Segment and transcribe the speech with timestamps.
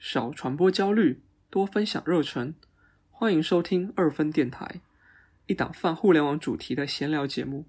[0.00, 1.20] 少传播焦虑，
[1.50, 2.54] 多分享热忱。
[3.10, 4.80] 欢迎收听二分电台，
[5.44, 7.66] 一档泛互联网主题的闲聊节目。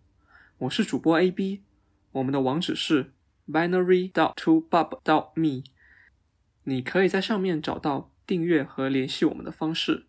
[0.60, 1.62] 我是主播 AB，
[2.14, 3.12] 我们的网址是
[3.46, 5.66] binary dot to bub dot me，
[6.64, 10.06] 你可以在上面找到订阅和联系我们的方式。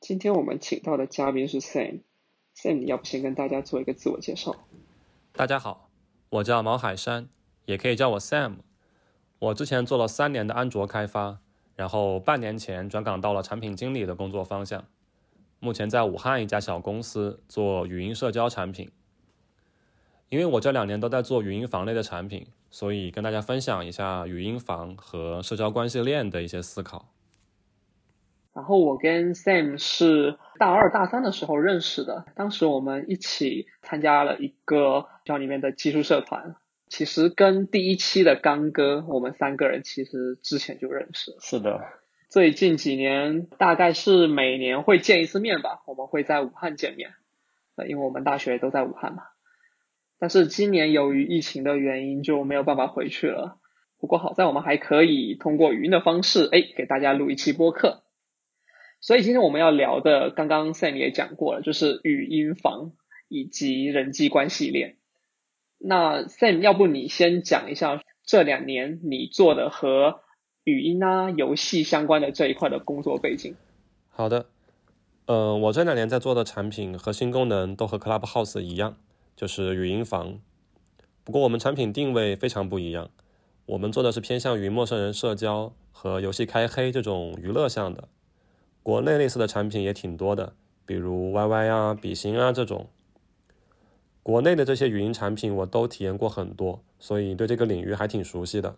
[0.00, 4.66] 今天我们请到的嘉宾是 Sam，Sam，你要不先跟大家做一个自我介绍？
[5.34, 5.90] 大家好，
[6.30, 7.28] 我叫毛海山，
[7.66, 8.54] 也可以叫我 Sam。
[9.44, 11.38] 我之前做了三年的安卓开发，
[11.76, 14.84] 然后半年前转岗到了产品经理的工作方向。
[15.60, 18.90] 目前在武汉一家小公司做语音社交产品。
[20.30, 27.10] 因为我这两年都在做语音房类的产品，所以跟大家分享一下语音房和社交关系链的一些思考。
[28.54, 36.56] 然后我跟 Sam 是大二大三的时候认识的，当时我们一起参加了一个学校里面的技术社团。
[36.88, 41.34] 其实跟第一期的刚哥，我们三个人其实之前就认识。
[41.40, 41.80] 是的，
[42.30, 47.14] 最近几年大概是每年会见一次面吧，我们会在武汉见面，
[47.76, 49.24] 呃，因为我们大学都在武汉嘛。
[50.18, 53.58] 但是今年由于疫情的原因就没有办法回去了。
[53.98, 58.02] 不过好在我们还可以通过语音的方式，哎，给大家录一期播客。
[59.00, 62.92] 所以今天我们要聊的，刚刚 Sam 也讲过了，就是语音房
[63.28, 64.96] 以及人际关系链。
[65.86, 70.20] 那 Sam，要不你先讲一下这两年你做的和
[70.64, 73.54] 语音啊、游戏相关的这一块的工作背景？
[74.08, 74.46] 好的，
[75.26, 78.96] 嗯，我这两年在做的产品核心功能都和 Clubhouse 一样，
[79.36, 80.38] 就是语音房。
[81.22, 83.10] 不过我们产品定位非常不一样，
[83.66, 88.08] 我们做的是偏向于陌生人社交和游戏开黑这种娱乐向的。
[88.82, 90.54] 国内类似的产品也挺多的，
[90.86, 92.88] 比如 YY 啊、比心啊这种。
[94.24, 98.76] 国内的这些语音产品我都体验过很多，所以对这个领域还挺熟悉的。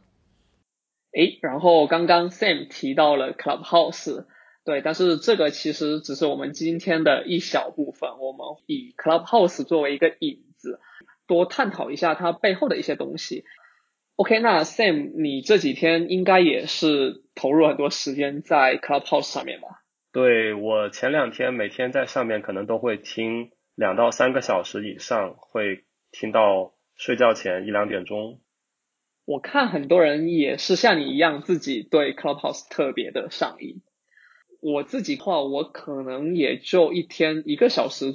[1.13, 4.27] 诶，然后刚刚 Sam 提到了 Clubhouse，
[4.65, 10.81] 对，但是这个其实只是我们今天的一小部分，我们以 Clubhouse 作为一个引子，
[11.29, 13.45] 多探讨一下它背后的一些东西。
[14.17, 19.69] OK，那 Sam，你这几天应该也是投入很多时间在 Clubhouse 上面吧？
[20.11, 23.53] 对我前两天每天在上面可能都会听。
[23.77, 28.41] 两到三个小时以上，会听到睡觉前一两点钟。
[29.27, 33.83] 我看很多人也是像你一样，自己对 Clubhouse 特别的上瘾。
[34.63, 38.15] 我自己的话，我可能也就一天一个小时，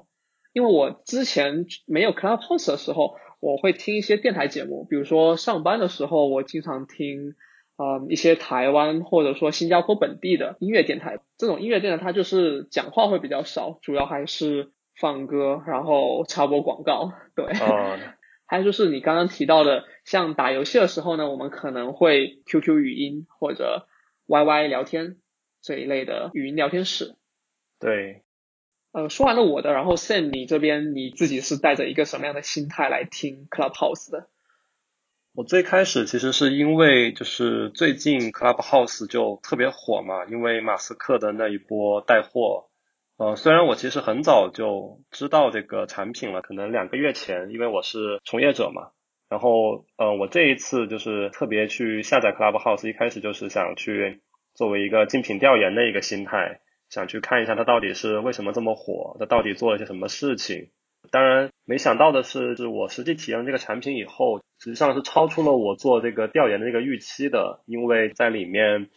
[0.52, 7.36] 因为我之前没有 Clubhouse 的时候，我会听一些电台节目，比如说上班的时候，我经常听
[7.76, 11.20] 啊一些台湾或者说新加坡本地的音乐电台。
[11.38, 14.72] 这种音乐电台它就是讲话会比较少，主要还是。
[15.02, 17.46] 放歌，然后插播广告，对。
[17.60, 17.98] 哦。
[18.46, 23.88] 还有就是你刚刚提到的，像打游戏的时候呢，我们可能会 QQ 语音或者
[24.28, 25.16] YY 聊天
[25.62, 27.16] 这一类的语音聊天室。
[27.80, 28.24] 对。
[28.92, 34.28] 呃，说完了我的，然后 Sam，你这边你自己是带着一个什么样的心态来听 Clubhouse 的？
[35.34, 42.68] 我最开始其实是因为就是最近 Clubhouse 就特别火嘛，因为马斯克的那一波带货。
[43.22, 48.90] 呃，虽然我其实很早就知道这个产品了，可能两个月前，因为我是从业者嘛。
[49.30, 54.22] 然后，呃，我这一次就是特别去下载 Clubhouse，一开始就是想去
[54.56, 60.72] 作为一个竞品调研的一个心态，想去看一下它到底是为什么这么火，它到底做了些什么事情。
[61.12, 68.90] 当然，没想到的是，是我实际体验这个产品以后，实际上是超出了我做这个调研的这个预期的，因为在里面。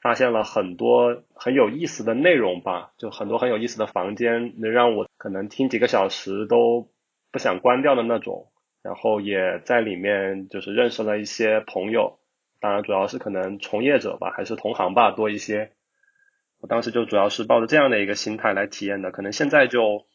[0.00, 6.88] 发现了很多很有意思的内容吧，就很多很有意思的房间，能让我可能听几个小时都
[7.32, 8.48] 不想关掉的那种。
[8.82, 12.20] 然后也在里面就是认识了一些朋友，
[12.60, 15.72] 当然主要是可能从业者吧，还是同行吧多一些。
[16.60, 20.06] 我当时就主要是抱着这样的一个心态来体验的，可能现在就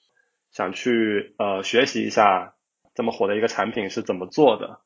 [0.52, 2.56] 想去呃学习一下
[2.96, 4.80] 这么火的一个产品是怎么做的。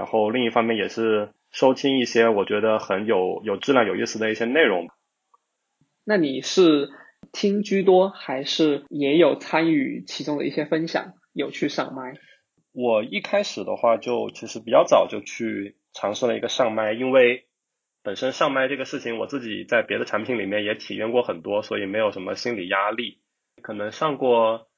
[0.00, 1.28] 然后另一方面也是。
[1.52, 4.86] 收听一些我觉得很有有质量、有意思的一些内容。
[6.04, 6.90] 那你是
[7.32, 12.14] 听居多，还是也有参与其中的一些分享，有去上麦？
[12.70, 17.48] 我一开始的话，就其实比较早就去尝试了一个上麦，因为
[18.04, 23.18] 本身上麦这个事情，我自己在别的产品里面也体验过很多，所以没有什么心理压力。
[23.60, 24.68] 可能上过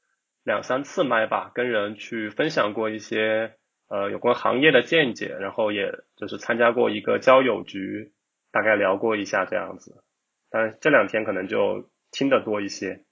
[0.42, 3.56] 两三次麦吧，跟人去分享过一些。
[3.92, 8.14] 呃，有关行业的见解，然后也就是参加过一个交友局，
[8.50, 10.02] 大概聊过一下这样子。
[10.48, 13.04] 但这两天可能就听得多一些。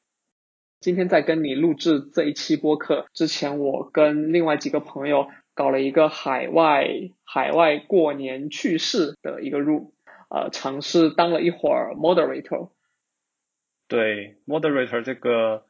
[0.81, 6.89] 今天在跟你录制这一期播客之前，我跟另外几个朋友搞了一个海外
[7.25, 9.91] 海外过年趣事的一个 room。
[10.31, 12.71] 呃尝试当了一会儿 moderator。
[13.87, 15.67] 对 moderator 这个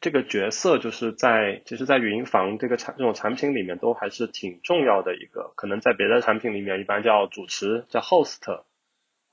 [0.00, 5.52] 这个角色，就是在其实，在语音房这个产这种产品里面，都还是挺重要的一个。
[5.56, 8.62] 可能在别的产品里面，一般叫主持，叫 host。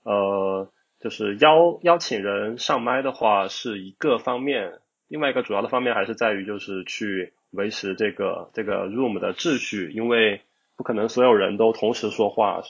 [0.04, 0.70] 呃，
[1.00, 10.42] 就是邀邀请人上麦的话是一个方面，另外一个主要的方面还是在于就是去维持这个这个 room 的秩序，因为
[10.78, 12.62] 不可能所有人都同时说话，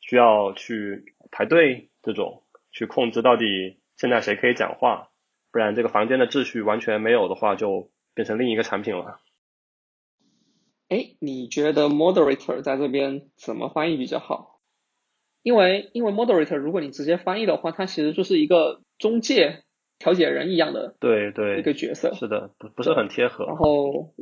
[0.00, 2.42] 需要去排队这种
[2.72, 5.09] 去控制到底现在谁可以讲话，
[5.52, 9.20] 不然这个房间的秩序完全没有的话，就变成另一个产品了。
[10.88, 14.60] 哎，你觉得 moderator 在这边怎么翻译比较好？
[15.42, 19.62] 因为因为 moderator，如果你直接翻译的话，它其实就是一个中介、
[19.98, 22.12] 调解人一样的对对一个角色。
[22.14, 23.46] 是的，不不是很贴合。
[23.46, 24.12] 然后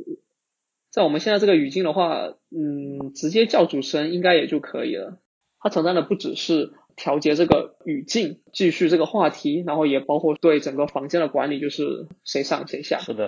[0.91, 5.19] 在我们现在这个语境的话，嗯，直接叫主持人应该也就可以了。
[5.59, 12.99] 它承担的不只是调节这个语境、继续这个话题，然后也包括对整个房间的管理，就是谁上谁下。
[12.99, 13.25] 是的。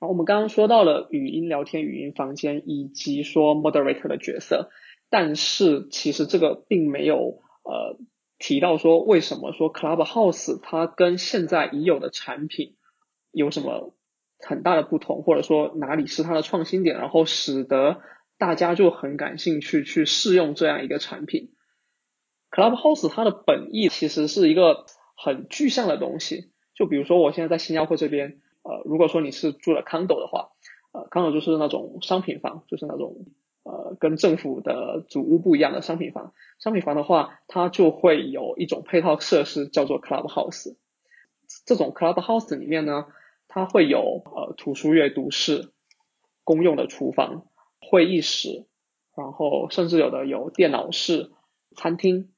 [0.00, 4.68] 后我们刚刚说到了语音聊天、语音房间，以及说 moderator 的角色。
[5.08, 7.96] 但是其实这个并没有呃
[8.38, 12.74] 提到说为什么说 Clubhouse 它跟现在已有的产品
[13.30, 13.94] 有什么
[14.40, 18.00] 很大的不同，或者说哪里是它的创新点，然后使得
[18.38, 21.52] 大家就很感兴趣去试用这样一个产品。
[22.54, 24.86] Clubhouse 它的本意其实是一个
[25.16, 30.50] 很具象的东西，就比如说我现在在新加坡这边，呃，如果说你是住了 condo 的话，
[30.92, 33.26] 呃，condo 就是那种商品房，就是那种。
[33.66, 40.76] 呃，跟政府的主屋不一样的商品房，商品房的话，它就会有一种配套设施叫做 clubhouse。
[41.64, 43.06] 这种 clubhouse 里面呢，
[43.48, 45.70] 它会有呃图书阅读室、
[46.44, 47.46] 公用的厨房、
[47.80, 48.66] 会议室，
[49.16, 51.30] 然后甚至有的有电脑室、
[51.74, 52.33] 餐厅，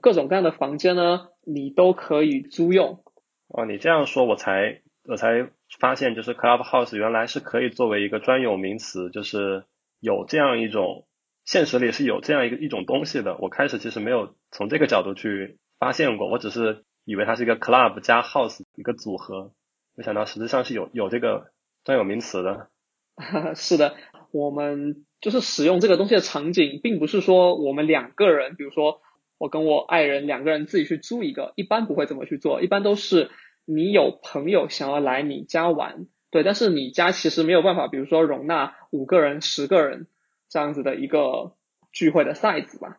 [0.00, 3.02] 各种各样的房间呢，你都可以租用。
[3.48, 5.48] 哦，你这样说，我才我才
[5.78, 9.64] 发现，就是 clubhouse 原来是可以作为一个专有名词，就是。
[10.00, 11.08] 有这样一种
[11.44, 13.36] 现实里是有这样一个一种东西的。
[13.38, 19.50] 我开始其实没有从这个角度去发现过，我只是以为它是一个 club 加 house 一个组合，
[19.96, 21.50] 没想到实际上是有有这个
[21.82, 22.68] 专有名词的。
[23.56, 23.96] 是的，
[24.30, 29.00] 我们就是使用这个东西的场景，并不是说我们两个人，比如说
[29.38, 33.30] 我跟我爱人两个人自己去租一个，一般不会这么去做，一般都是
[33.64, 36.06] 你有朋友想要来你家玩。
[36.30, 40.06] 对，但是你家其实没有办法，比如说容纳五个人、十个人
[40.50, 41.54] 这样子的一个
[41.90, 42.98] 聚会的 size 吧。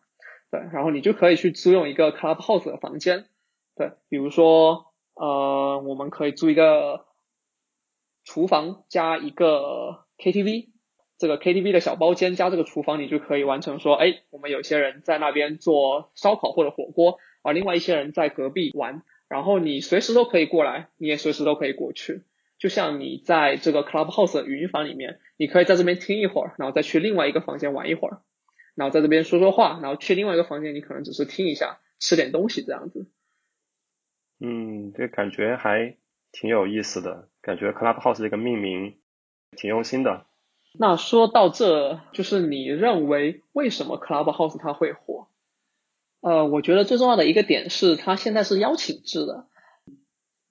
[0.50, 3.26] 对，然后你就可以去租用一个 clubhouse 的房间。
[3.76, 7.04] 对，比如说呃，我们可以租一个
[8.24, 10.69] 厨房加一个 KTV，
[11.20, 22.22] 这个 KTV 的小包间加这个厨房，你就可以完成说，哎，我们有些人在那边做烧烤或者火锅，而另外一些人在隔壁玩，然后你随时都可以过来，你也随时都可以过去。
[22.56, 28.22] 就像你在这个 Clubhouse 的语音房里面，你可以在这边听一会儿，然后再去另外一个房间玩一会儿，
[28.74, 33.10] 然后在这边说说话，然后去另外一个房间，你可能只是听一下，吃点东西这样子。
[34.40, 35.98] 嗯，这感觉还
[36.32, 38.96] 挺有意思的，感觉 Clubhouse 这个命名
[39.54, 40.24] 挺用心的。
[40.72, 45.28] 那说到这，就是你认为为什么 Clubhouse 它会火？
[46.20, 49.46] 呃，我觉得最重要的一个点是它现在是邀请制的。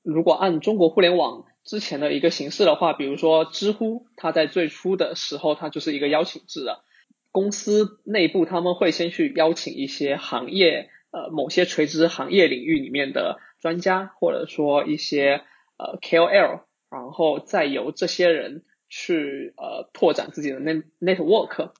[0.01, 6.83] 如果按中国互联网之前的一个形式的话，比如说知乎，它在最初的时候，它就是一个邀请制的。
[7.31, 15.43] 公司内部他们会先去邀请一些行业，呃，某些垂直行业领域里面的专家，或者说一些
[15.77, 21.71] 呃 KOL，然后再由这些人去呃拓展自己的 net network，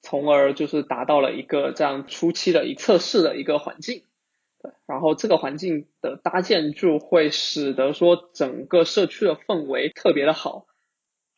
[0.00, 4.04] 从而就是达到了一个这样初期的一测试的一个环境。
[4.86, 10.66] 然后这个环境的搭建就会使得说整个社区的氛围特别的好，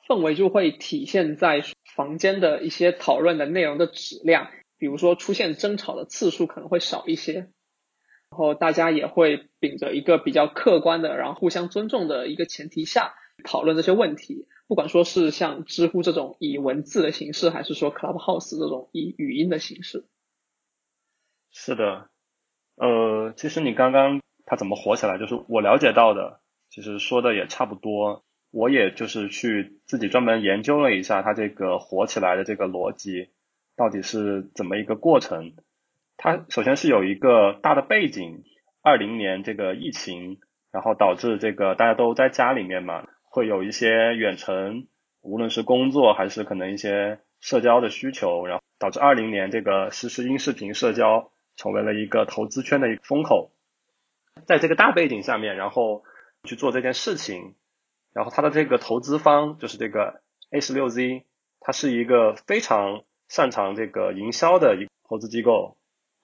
[0.07, 1.63] 氛围就会体现在
[1.97, 7.49] 房间的一些讨论的内容的质量，比如说出现争吵的次数可能会少一些，然
[8.31, 20.07] 后大家也会秉着一个比较客观的，然后互相尊重的一个前提下讨论这些问题，不管说是像知乎这种以文字的形式，还是说 Clubhouse 这种以语音的形式。
[21.51, 22.09] 是的。
[22.77, 26.41] 呃，其实你刚刚他怎么火起来，就是我了解到的，
[26.71, 28.25] 其实说的也差不多。
[28.51, 33.31] 我也就是去自己专门研究了一下他这个火起来的这个逻辑，
[33.77, 35.55] 到底是怎么一个过程。
[36.17, 38.45] 它首先是有一个大的背景，
[38.81, 40.39] 二零年这个疫情，
[40.71, 44.87] 然后导致这个大家都在家里面嘛，会有一些远程，
[45.21, 51.31] 无论是工作还是可能一些社交的需求，然后导致二零年这个实时音视频社交。
[51.57, 53.53] 成为了一个投资圈的一个风口。
[54.45, 56.03] 在这个大背景下面，然后
[56.43, 57.55] 去做这件事情，
[58.13, 61.23] 然后他的这个投资方就是这个 A 十六 Z，
[61.61, 65.77] 它是一个非常擅长这个营销的一投资机构，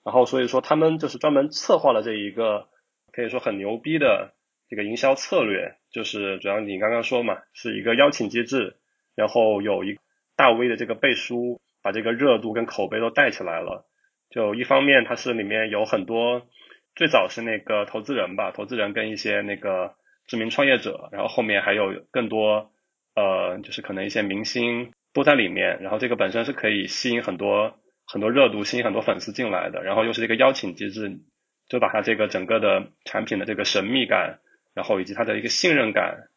[0.03, 2.67] 然后所以说他们就是专门策划了这一个
[3.13, 4.33] 可以说很牛逼的
[4.67, 8.77] 这个营销策略，就是主要你刚刚说嘛，是一个邀请机制，
[9.15, 9.99] 然后有一
[10.35, 13.85] 大 V 的这个背书，把这个热度跟口碑都带起来了。
[14.29, 16.47] 就一方面它是里面有很多。
[16.93, 19.95] 最早是那个投资人吧，投资人跟一些那个
[20.27, 22.69] 知名创业者，然后后面还有更多
[23.15, 31.21] 呃，就是可能一些明星都在里面，然后这个本身是可以吸引很多很多热度，吸引很多粉丝进来的，然后又是一个邀请机制，
[31.69, 34.39] 就把它这个整个的产品的这个神秘感，
[34.73, 36.29] 然后以及它的一个信任感，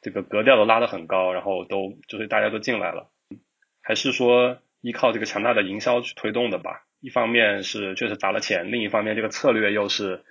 [0.00, 3.10] 这个格调都拉得很高，然后都就是大家都进来了，
[3.82, 6.84] 还是说依靠这个强大的营销去推动的吧？
[7.00, 10.24] 一方面是确实砸了钱，另一方面这个策略又是，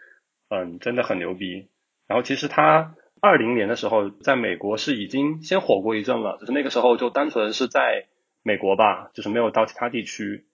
[0.50, 1.70] 嗯，真的很牛逼。
[2.08, 8.08] 然后其实他二零年的时候在美国是已经先火过一阵了，就是那个时候就单纯是在
[8.44, 10.46] 美国吧，就是没有到其他地区。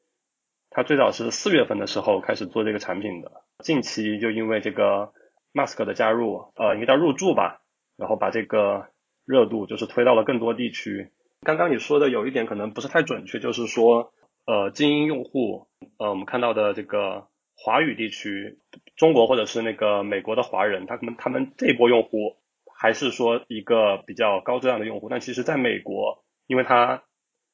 [0.69, 5.13] 他最早是四月份的时候开始做这个产品的，近期就因为这个
[5.53, 7.61] Mask 的加入，呃，应该叫入驻吧，
[7.97, 8.87] 然后把这个
[9.25, 11.11] 热度就是推到了更多地区。
[11.41, 14.13] 刚刚你说的有一点可能不是太准确，就是说。
[14.45, 18.59] 呃，精英用户，呃，我们看到的这个华语地区，
[18.97, 22.35] 中国或者是那个美国的华人，他们他们这波用户
[22.75, 27.03] 还是说一个比较高质量的用户，但其实在美国，因为它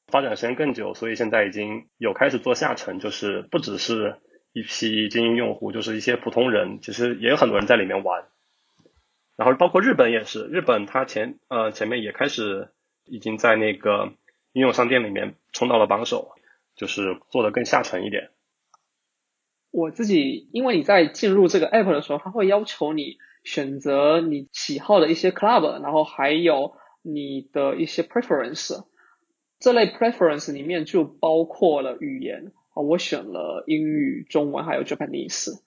[0.08, 4.16] 发展时间更久，所以现在已经有开始做下沉，就是不只是
[4.52, 8.24] 一批精英用户，就是一些普通人，其实也有很多人在里面玩。
[9.36, 12.68] 然后包括日本也是，日本它前呃前面也开始
[13.04, 14.12] 已经在那个
[14.52, 16.32] 应用商店里面冲到了榜首。
[16.76, 18.30] 就是做的更下沉一点。
[19.70, 28.86] 我自己，因为你在进入这个 app 的时候，它会要求你选择你喜好的一些 club，然后还有你的一些 preference。
[29.58, 35.60] 这类 preference 里面就包括了语言啊，我选了英语、中文还有 Japanese。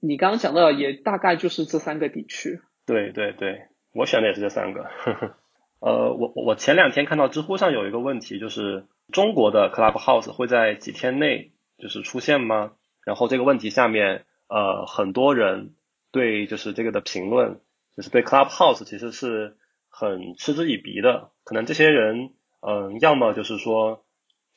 [0.00, 2.60] 你刚刚讲的也大概就是这三个地区。
[2.86, 4.86] 对对对，我选的也是这三个。
[5.80, 8.86] 呃，我我前两天看到知乎上有一个问题，就是。
[9.12, 12.74] 中国的 Clubhouse 会在几天内就是出现吗？
[13.04, 15.74] 然后这个问题下面，呃，很多人
[16.12, 17.58] 对就是这个的评论，
[17.96, 19.56] 就是对 Clubhouse 其实是
[19.88, 21.30] 很嗤之以鼻的。
[21.42, 22.30] 可能这些人，
[22.60, 24.04] 嗯，要么就是说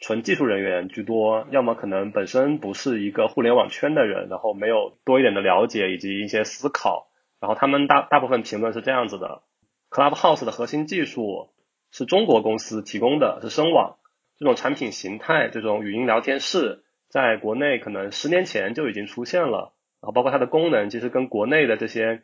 [0.03, 7.07] 纯技术人员居多，要么可能本身不是一个互联网圈的人，然后没有多一点的了解以及一些思考。
[7.39, 9.43] 然后他们大大部分评论是这样子的
[9.89, 11.51] ：Clubhouse 的核心技术
[11.89, 13.95] 是中国公司提供的，是声网。
[14.37, 19.73] 这种产品形态，这种语音聊天室，在国内可能十年前就已经出现了。
[20.01, 22.23] 然后包括它的功能，其实跟国内的这些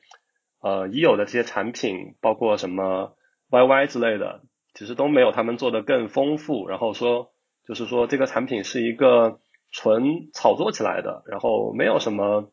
[0.61, 3.15] 呃已有的这些产品，包括什么
[3.49, 4.41] YY 之类的，
[4.73, 6.67] 其实都没有他们做的更丰富。
[6.67, 7.31] 然后说，
[7.69, 9.39] 就是说这个产品是一个
[9.71, 12.51] 纯炒作起来的，然后没有什么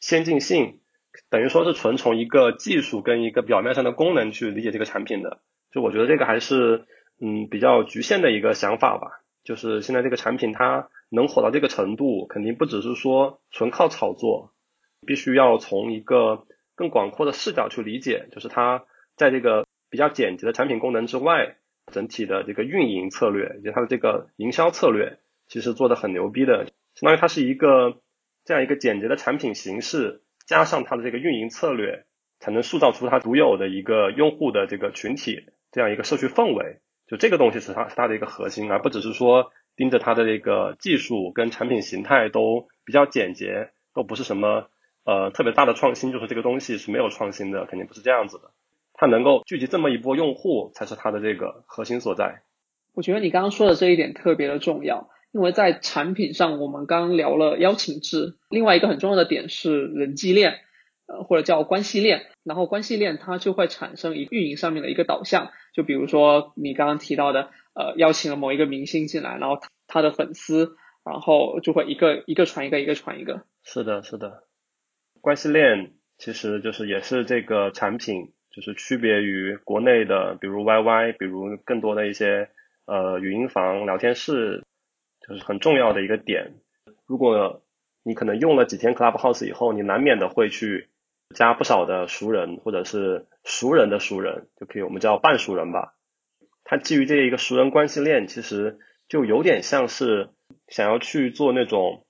[0.00, 0.80] 先进性，
[1.28, 5.42] 等于说是纯从一个技术跟一个表面上的功能去理解这个产品的。
[5.70, 6.86] 就我觉得这个还是。
[7.20, 14.52] 嗯，比较局限的一个想法吧，就是现在这个产品它能火到这个程度，肯定不只是说纯靠炒作，
[15.06, 16.44] 必须要从一个
[16.74, 18.84] 更广阔的视角去理解，就是它
[19.16, 21.56] 在这个比较简洁的产品功能之外，
[21.92, 28.00] 整体的这个运营策略以及它的这个营销策略，其实做的很牛逼的，相当于它是一个
[28.44, 32.04] 这样一个简洁的产品形式，加上它的这个运营策略，
[32.40, 36.80] 才能塑造出它独有的一个用户的这个群体，这样一个社区氛围。
[37.06, 44.70] 就这个东西是它是它的一个核心，而不只是说盯着它的这个技术跟产品形态都比较简洁，都不是什么
[45.04, 48.50] 呃特别大的创新，就是这个东西是没有创新的，肯定不是这样子的。
[48.94, 52.42] 它能够聚集这么一波用户，才是它的这个核心所在。
[52.94, 60.60] 我觉得你刚刚说的这一点特别的重要，因为在产品上，我们刚刚聊了邀请制，另外一个很重要的点是人际链。
[61.06, 73.42] 呃，或者叫关系链，然后关系链它就会产生一运营上面的一个导向，就比如说你刚刚提到的，呃，邀请了某一个明星进来，然后他的粉丝，然后就会一个一个传一个，一个传一个。
[73.62, 74.44] 是的，是的，
[75.20, 82.48] 关系链其实就是也是这个产品，就是区别于国内的，比如 YY，比如更多的一些
[82.86, 84.62] 呃语音房、聊天室，
[85.26, 86.54] 就是很重要的一个点。
[87.06, 87.62] 如果
[88.02, 90.88] 你可能用了几天 Clubhouse 以后，你难免的会去。
[91.34, 95.94] 加不少的熟人，或者是熟人的熟人，就可以我们叫半熟人吧。
[96.62, 100.28] 它基于这一个熟人关系链，其实就有点像是
[100.68, 102.06] 想要去做那种，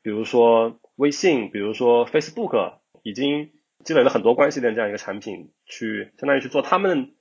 [0.00, 3.50] 比如说微信，比如说 Facebook，已经
[3.84, 7.14] 积累了很多关系链这样一个产品，去相当于去做他们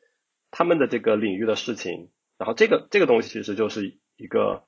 [0.52, 2.10] 他们的这个领域的事情。
[2.38, 4.64] 然后这个这个东西其实就是一个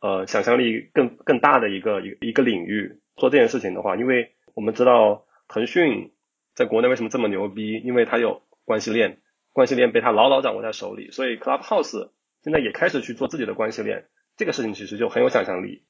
[0.00, 3.00] 呃想象力更更大的一个一一个领域。
[3.16, 6.12] 做这件事情的话，因为我们知道腾讯
[6.54, 9.18] 在国内为什么这么牛逼，因为它有关系链，
[9.52, 12.12] 关系链被它牢牢掌握在手里，所以 Clubhouse
[12.44, 15.82] 现在也开始去做自己的关系链，这个事情其实就很有想象力。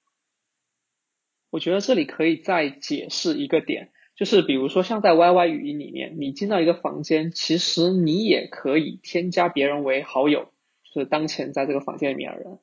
[1.50, 10.48] 我觉得这里可以再解释一个点，就是比如说像在 YY 语音里面，你进到一个房间，其实你也可以添加别人为好友，
[10.92, 12.58] 就是当前在这个房间里面的人。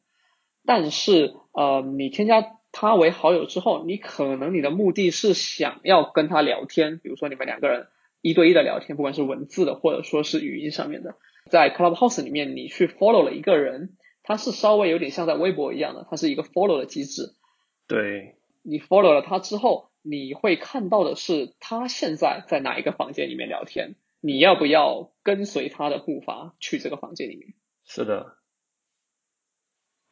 [0.66, 7.88] 但是呃，你添加他为好友之后，你可能你的目的是想要跟他聊天，比如说你们两个人
[8.22, 11.16] 一对一的聊天，不管是文字的或者说是语音上面的。
[11.50, 17.34] 在 Clubhouse 里面，你去 follow 了一个人，他是稍微有点像在微博一样的，它是一个 follow 的机制。
[17.88, 18.36] 对。
[18.64, 27.54] 你 follow 了他之后，你会看到的是他现在在哪一个房间里面聊天，你要不要跟随他的步伐去这个房间里面？
[27.86, 28.36] 是的。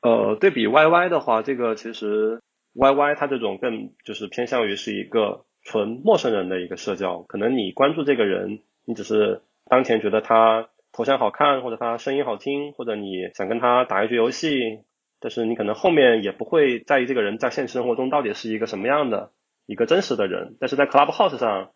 [0.01, 2.41] 呃，对比 YY 的话，这个其实
[2.73, 14.79] YY 它这种更就是偏向于是一个纯陌生人的一个社交，可能你关注这个人，你只是当前觉得他头像好看，或者他声音好听，或者你想跟他打一局游戏。
[15.19, 19.31] 但是你可能后面也不会在意这个人在现实生活中到底是一个什么样的
[19.65, 21.71] 一个真实的人，但是在 Clubhouse 上，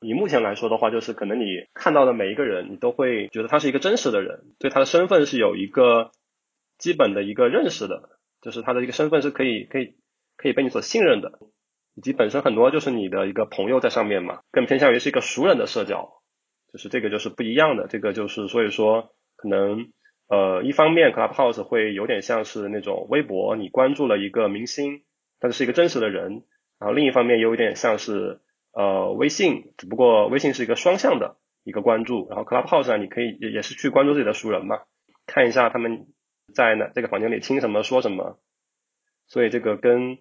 [0.00, 1.44] 以目前来说的话，就是可能你
[1.74, 6.10] 看到的每一个人，你都会觉得他是一个真实的人，对他的身份是有一个
[6.78, 8.10] 基本的一个认识的，
[8.40, 9.96] 就是他的一个身份是可以可以
[10.36, 11.38] 可以被你所信任的，
[11.94, 16.22] 以及本身很多就是你的一个朋友在上面嘛，更偏向于是一个熟人的社交，
[16.72, 19.92] 就是这个就是不一样的，这个就是所以说可能。
[20.30, 25.02] 呃，一方面，Clubhouse 会有点像是那种微博，你关注了一个明星，
[25.40, 26.42] 但是是一个真实的人。
[26.78, 28.40] 然后另一方面，有点像是
[28.72, 32.28] 呃微信，只不过微信是一个双向的一个关注。
[32.28, 34.82] 然后 Clubhouse 上，你可以也也是去关注自己的熟人嘛，
[35.26, 36.06] 看一下他们
[36.54, 38.38] 在哪这个房间里听什么说什么。
[39.26, 40.18] 所以这个跟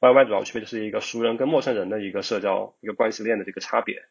[0.00, 4.02] YY 主要区别就是一个熟人跟陌生人的一个社交一个关系链的这个差别。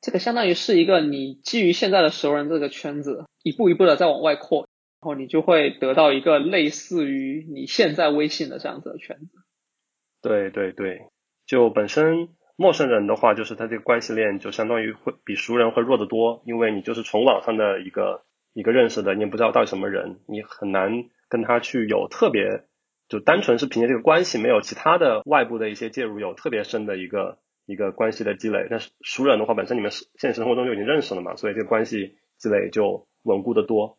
[0.00, 4.68] 这个相当于是一个你基于现在的熟人这个圈子，一步一步的在往外扩，
[5.00, 9.42] 然后你就会得到一个类似于你现在微信的这样子的圈子。
[10.28, 11.00] 对对对，
[11.46, 22.64] 就本身陌生人的话，就是他这个关系链就相当于会比熟人会弱得多，因为你就是从网上的一个一个认识的，你也不知道到底什么人，你很难跟他去有特别，
[23.08, 27.38] 就单纯是凭借这个关系，没有其他的外部的一些介入，有特别深的一个。
[27.70, 33.98] 一个关系的积累，但是熟人的话，本身你们现实生活中就已经认识了嘛，所以这个关系积累就稳固的多。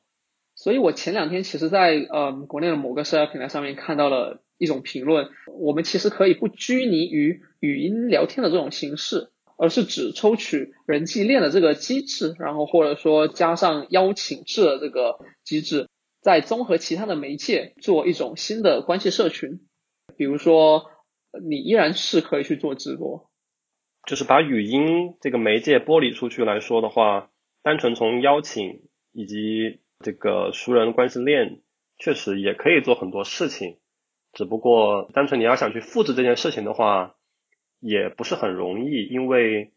[0.61, 15.87] 所以我前两天其实，在呃国内的某个社交平台上面看到了一种评论，我们其实可以不拘泥于语音聊天的这种形式，而是只抽取人际链的这个机制，然后或者说加上邀请制的这个机制，
[16.19, 19.61] 再综合其他的媒介做一种新的关系社群。
[20.17, 20.91] 比如说，
[21.41, 23.29] 你依然是可以去做直播。
[24.05, 27.29] 就是把语音这个媒介剥离出去来说的话，
[27.63, 28.81] 单纯从邀请
[29.13, 31.61] 以及这个熟人关系链，
[31.97, 33.77] 确实也可以做很多事情。
[34.33, 37.15] 只不过单纯你要想去复制这件事情的话，
[37.79, 39.73] 也不是很容易，因为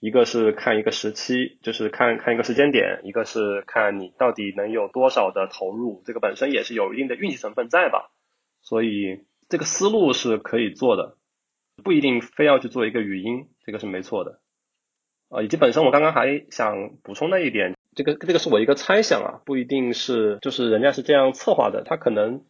[0.00, 8.10] 一个是看一个时期，就是看看一个时间点，一个是看你到底能有多少的投入，这个本身也是有一定的运气成分在吧。
[8.62, 11.16] 所以这个思路是可以做的。
[11.82, 14.42] 不一定非要去做一个语音，这个是没错的，
[15.30, 22.44] 啊，以及本身我刚刚还想补充的一点，这个这个是我一个猜想啊，不一定是就是人家是这样策划的，他可能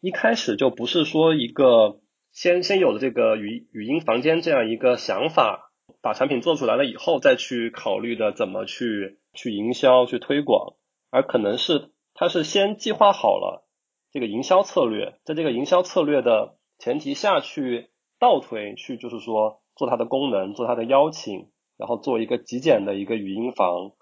[0.00, 2.00] 一开始就不是说一个
[2.32, 5.70] 先先有的这个语语音房间这样一个想法，
[6.02, 10.74] 把产品做出来了以后再去考虑的怎么去去营销去推广，
[11.10, 13.66] 而可能是他是先计划好了
[14.12, 17.90] 这个营销策略，在这个营销策略的前提下去。
[18.18, 23.92] 倒推去，就是说做它的功能，做它的邀请，然后做一个极简的一个语音房，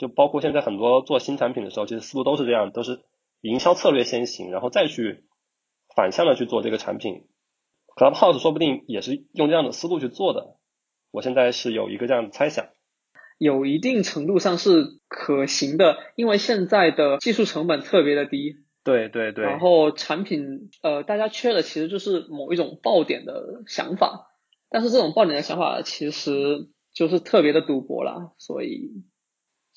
[0.00, 3.00] 就包括现在很多做新产品的时候，其实思路都是这样，都是
[3.42, 5.24] 营销策略先行，然后再去
[5.94, 7.26] 反向的去做这个产品。
[7.96, 10.56] Clubhouse 说不定也是用这样的思路去做的，
[11.10, 12.68] 我现在是有一个这样的猜想，
[13.36, 18.56] 有一定程度上是可行的，因为现在的技术成本特别的低。
[18.82, 24.28] 对对对，然后产品呃，大家缺的其实就是某一种爆点的想法，
[24.70, 29.04] 但是这种爆点的想法其实就是特别的赌博啦，所以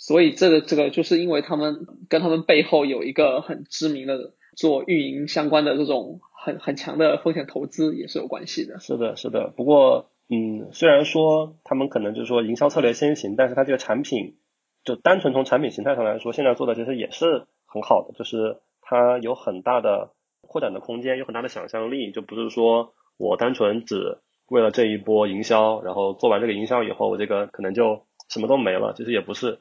[0.06, 8.80] 所以这个这个就是因为他们跟他们背后有一个很知名的做运营相关的这种很很强的风险投资也是有关系的。
[8.80, 9.54] 是的，是的。
[9.56, 14.36] 不过，嗯，虽然说他们可能就是说营销策略先行，但是它这个产品
[14.84, 20.12] 就单纯从产品形态上来说，现在做的其实也是很好的，就是它有很大的
[20.42, 24.18] 扩展的空间，有很大的想象力，就不是说我单纯只
[24.50, 28.94] 为了这一波营销，然后做完这个营销以后，我这个可能就什么都没了。
[28.98, 29.60] 其实也不是，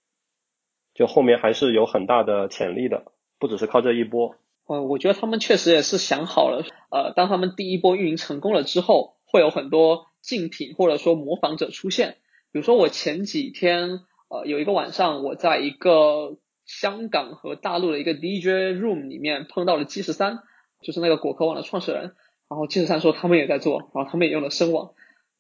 [0.94, 3.04] 就后面还是有很大的潜力的，
[3.38, 4.36] 不只是靠这一波。
[4.66, 12.16] 呃，我觉得他们确实也是想好了，呃，当他们第一波运营成功了之后，会有很多竞品或者说模仿者出现。
[12.52, 20.40] 比如说我前几天，呃，有一个晚上，我在一个香港和大陆的一个 DJ room 里面碰到了 G 十三，
[20.80, 22.14] 就是那个果壳网的创始人。
[22.48, 24.92] 然后 G 十三说他们也在做，然后他们也用了声网，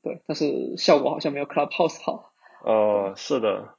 [0.02, 2.32] 对，但是效果好像没有 Clubhouse 好。
[2.64, 3.74] 呃，是的。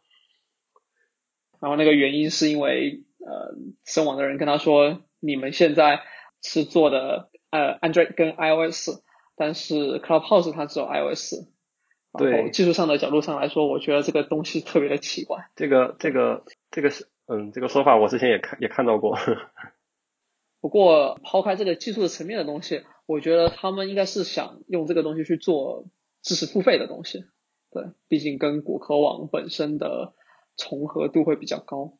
[1.63, 4.99] 然后那个原因是因为，呃，声网的人跟他说。
[5.25, 6.01] 你们现在
[6.41, 8.89] 是做的呃 Android 跟 iOS，
[9.37, 11.47] 但是 Clubhouse 它只有 iOS，
[12.17, 15.49] 对技术上的角度上来说，我觉得这个东西特别的奇怪。
[15.55, 19.17] 这个这个这个是嗯这个说法我之前也看也看到过。
[20.59, 25.85] 不过抛开这个技术层面的东西，我觉得他们应该是想用这个东西去做
[26.21, 27.23] 知识付费的东西。
[27.71, 30.13] 对，毕竟跟骨壳网本身的
[30.57, 31.93] 重合度会比较高。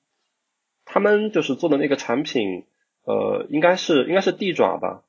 [0.85, 2.65] 他们就是做的那个产品。
[3.05, 5.03] 呃，应该是应该是地爪吧，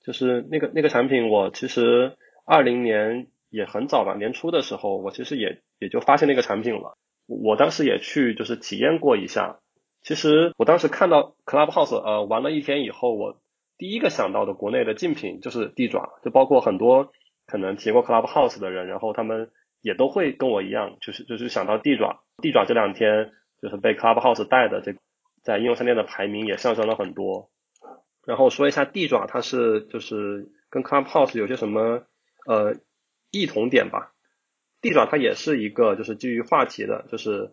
[0.00, 6.96] 就是那个那个产品，我其实二零年也很早吧，年初的时候，我其实也也就发现那个产品了。
[7.26, 9.58] 我当时也去就是体验过一下。
[10.02, 13.40] 其实我当时看到 Clubhouse 呃玩了一天以后，我
[13.76, 17.10] 第一个想到的国内的竞品就是地爪，就包括很多
[17.46, 19.50] 可能提过 Clubhouse 的人，然后他们
[19.82, 22.22] 也都会跟我一样，就是就是想到地爪。
[22.38, 24.94] 地爪这两天就是被 Clubhouse 带的这。
[25.44, 27.50] 在应用商店的排名也上升了很多。
[28.24, 32.04] 然后说一下地爪，它是就是跟 Clubhouse 有些什么
[32.46, 32.76] 呃
[33.32, 34.12] 异同点吧。
[34.80, 37.50] 地爪它也是一个就是基于话题的，就是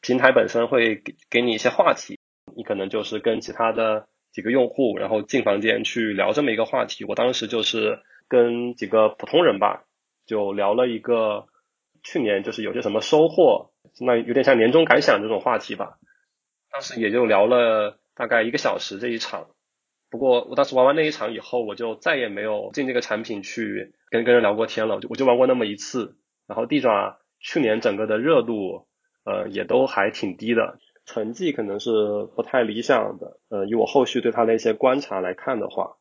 [0.00, 2.18] 平台本身会给给你一些话题，
[2.56, 7.04] 你可能就是跟其他的几个用户，然后进房间去聊这么一个话题。
[7.04, 9.84] 我当时就是跟几个普通人吧，
[10.24, 11.47] 就聊了一个
[12.02, 15.98] 去年就是有些什么收获，那有点像年终感想这种话题吧。
[16.70, 19.48] 当时也就聊了大概一个小时这一场，
[20.10, 26.16] 不过我当时玩完那一场以后，我就再也没有进这个产品去跟跟人聊过天了，我就我就玩过那么一次。
[26.46, 28.86] 然后地爪去年整个的热度，
[29.24, 31.90] 呃，也都还挺低的，成绩可能是
[32.34, 33.38] 不太理想的。
[33.50, 35.96] 呃，以我后续对它的一些观察来看的话，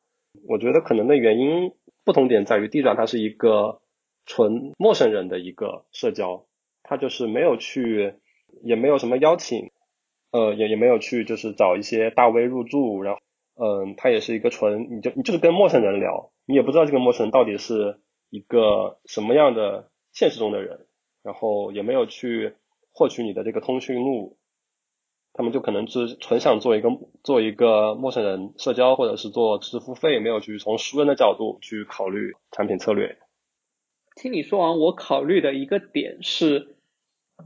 [0.47, 1.71] 我觉得可能的原因
[2.05, 3.81] 不同点在于地爪它是一个
[4.27, 6.45] 纯陌生人的一个社交，
[6.83, 8.13] 他就是没有去，
[8.61, 9.71] 也没有什么邀请。
[10.29, 13.19] 呃，也也没有去，就是找一些大 V 入驻，然后，
[13.55, 20.85] 嗯，他也是一个纯，你就你就是跟陌生人聊，你也不知道这个陌生人到底是一个什么样的现实中的人，
[21.23, 22.55] 然后也没有去
[22.91, 24.37] 获取你的这个通讯录，
[25.31, 26.89] 他们就可能是纯想做一个
[27.23, 33.17] 做一个陌生人社交，或者是做知识付费，没有去从熟人的角度去考虑产品策略。
[34.17, 36.73] 听你说完，我考虑的一个点是。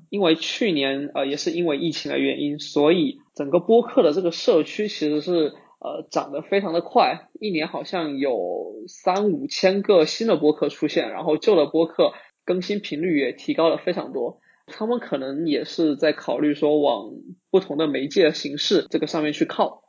[0.10, 12.14] 因为去年呃也是因为疫情的原因，所以整个播客的这个社区其实是呃涨得非常的快，一年好像有三五千个新的播客出现，然后旧的播客
[12.46, 14.40] 更新频率也提高了非常多。
[14.66, 17.12] 他们可能也是在考虑说往
[17.50, 19.81] 不同的媒介形式这个上面去靠。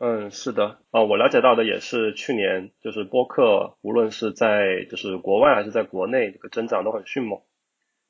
[0.00, 7.40] 嗯，是的，啊，我了解到的也是去年就是播客，无论是在就是国外还是在国内，这个增长都很迅猛。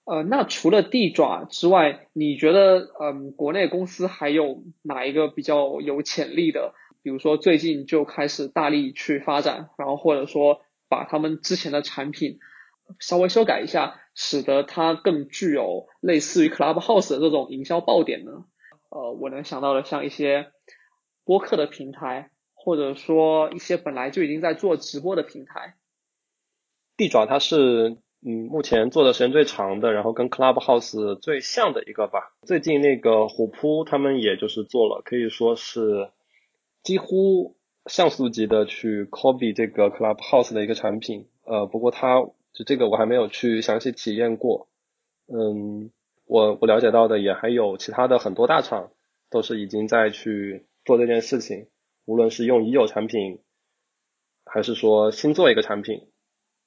[0.05, 6.74] 呃，那除了地爪之外，你觉得，嗯，国内公司还有哪一个比较有潜力的？
[7.03, 12.38] 比如说最近就开始大力去发展，然后或者说把他们之前的产品
[12.98, 18.44] 稍微修改一下，使得它更具有类似于 Clubhouse 的这种营销爆点呢？
[18.90, 20.53] 呃，我能想到的像一些
[21.28, 25.74] 播客的平台，或者说一些本来就已经在做直播的平台。
[26.96, 27.98] 地爪它是。
[28.20, 32.34] 嗯，目前做的时间最长的，然后跟 Clubhouse 最像的一个吧。
[32.42, 36.10] 最近那个虎扑他们也就是做了，可以说是
[36.82, 41.28] 几乎像素级的去 copy 这个 Clubhouse 的一个产品。
[41.44, 42.20] 呃，不过它
[42.52, 44.66] 就这个我还没有去详细体验过。
[45.28, 45.92] 嗯，
[46.26, 48.90] 我我了解到的也还有其他的很多大厂
[49.30, 51.68] 都是已经在去做这件事情，
[52.07, 53.42] 无论是用已有产品，
[54.46, 56.09] 还是说新做一个产品。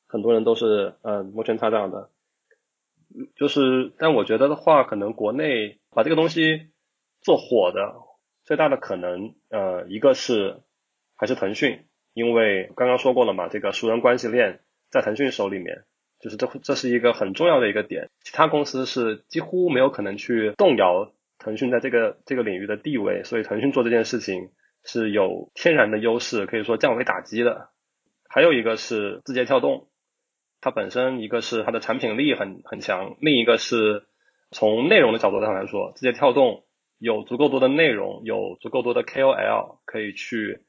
[0.08, 2.12] 很多人都是嗯摩拳擦掌的，
[3.36, 6.68] 就是但我觉得的话，可能国内把这个东西
[7.20, 7.96] 做火的，
[8.44, 10.62] 最大的可能，呃，一个是
[11.16, 14.60] 还是腾讯，因为刚刚说过了嘛，这个熟人关系链
[14.92, 15.86] 在腾讯手里面，
[16.20, 21.12] 就是这这是一个很重要的一个点，其他公司是几乎没有可能去动摇
[21.44, 24.52] 腾讯在这个这个领域的地位，所以腾讯做这件事情
[24.86, 27.70] 是有天然的优势，可以说降维打击的。
[28.30, 29.90] 还有一个是字节跳动，
[30.62, 34.06] 它本身一个是它的产品力很很强，另一个是
[34.52, 36.64] 从内容的角度上来说，字节跳动。
[37.04, 40.60] 有足够多的内容，有足够多的 KOL 可以去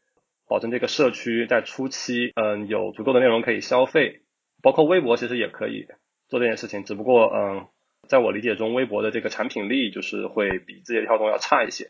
[0.49, 4.23] 保证这个社区在初期，嗯，有足够的内容可以消费。
[4.63, 5.89] 包括微博其实也可以
[6.29, 7.67] 做这件事情，只不过，嗯，
[8.13, 11.89] 在我理解中，微博的这个产品力就是会比字节跳动要差一些。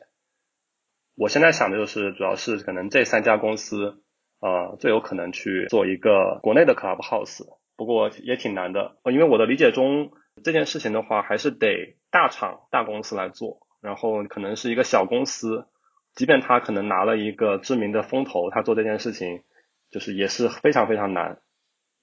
[1.17, 4.01] 我现在想的就是，主要是可能这三家公司，
[4.39, 7.43] 呃，最有可能去做一个国内的 Clubhouse，
[7.77, 10.13] 不过也挺难的，因为我的理解中，
[10.45, 13.67] 这件事情的话，还是得大厂、大公司来做。
[13.81, 15.67] 然后可能是一个小公司，
[16.15, 19.43] 即便他可能拿了一个知名的风投，他做这件事情
[19.91, 21.41] 就是也是非常非常难。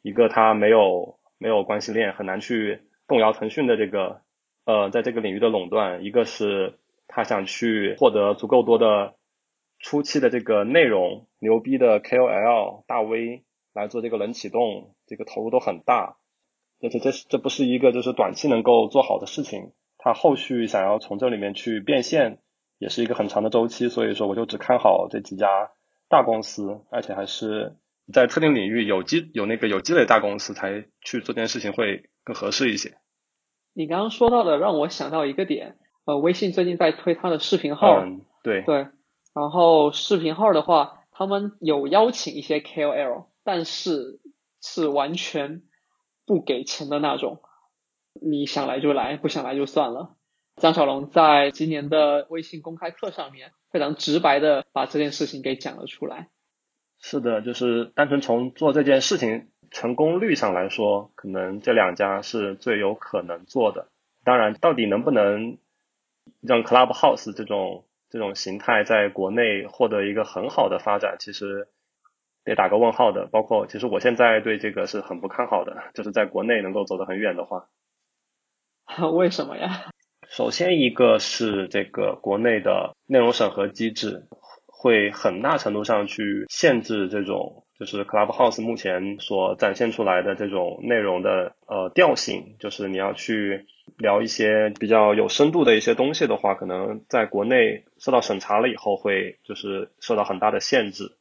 [0.01, 4.21] 一个他没有没有关系链，很难去动摇腾讯的这个
[4.63, 6.05] 呃在这个领域的垄断。
[6.05, 9.15] 一个是他想去获得足够多的
[9.79, 13.43] 初期的这个内容，牛逼的 KOL 大 V
[13.73, 16.15] 来做这个冷启动，这个投入都很大。
[16.81, 19.73] 而且这这不是一个就是短期能够做好的事情。
[19.97, 22.39] 他后续想要从这里面去变现，
[22.77, 25.71] 也是一个很长的周期，所以说我就只看好这几家
[26.07, 27.75] 大公司，而且还是
[28.13, 32.98] 在特定领域有积有那个有积累大公司才去做这件事情会更合适一些。
[33.79, 38.89] 你刚刚说到的让我想到一个点，呃，微信最近在推它的视频号，嗯，对对，
[39.33, 44.19] 然后视频号的话，他们有邀请一些 KOL，但是
[44.61, 45.61] 是完全
[46.25, 47.39] 不给钱的那种。
[48.21, 50.13] 你想来就来，不想来就算了。
[50.57, 56.27] 张小龙在今年的微信公开课上面非常直白的把这件事情给讲了出来。
[56.99, 63.87] 是的，就是单纯从做这件事情成功率上来说，可能这两家是最有可能做的。
[64.23, 65.57] 当然，到底能不能
[66.41, 71.67] 让 Clubhouse 这种这种形态在国内获得一个很好的发展，其实
[72.43, 73.27] 得打个问号的。
[73.31, 77.67] 包括其实我现在对这个是很不看好的，就是在国内能够走得很远的话。
[79.13, 79.91] 为什么呀？
[80.27, 84.27] 首先，一个是这个国内的内容审核机制
[84.67, 93.65] 会很大程度上去限制这种，就是 Clubhouse 目前所展现出来的这种内容的呃调性，就是你要去
[93.97, 101.15] 聊一些比较有深度的一些东西的话，可能在国内受到审查了以后会就是受到很大的限制。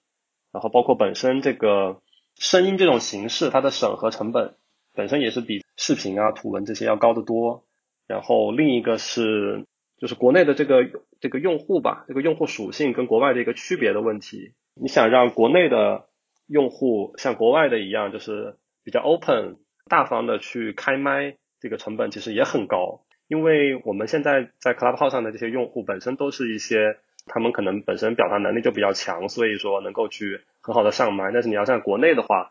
[0.52, 2.02] 然后包括本身这个
[2.36, 4.56] 声音这种形式，它的审核成本
[4.94, 5.64] 本身也是比。
[5.80, 7.62] 视频啊、图文这些要高得多，
[8.08, 9.64] 然后另一个是
[9.96, 10.80] 就是国内的这个
[11.20, 14.54] 这个用户吧，这个用户属性跟国外的一个区别的问题。
[14.74, 16.06] 你想让国内的
[16.48, 19.58] 用户像国外的一样，就是比较 open、
[19.88, 23.02] 大方的去开麦，这个成本其实也很高。
[23.28, 31.30] 因为我们现在在 Clubhouse 上的这些用户本身都是一些他们可能本身表达能力就比较强，所以说能够去很好的上麦。
[31.32, 32.50] 但是你要像国内的话，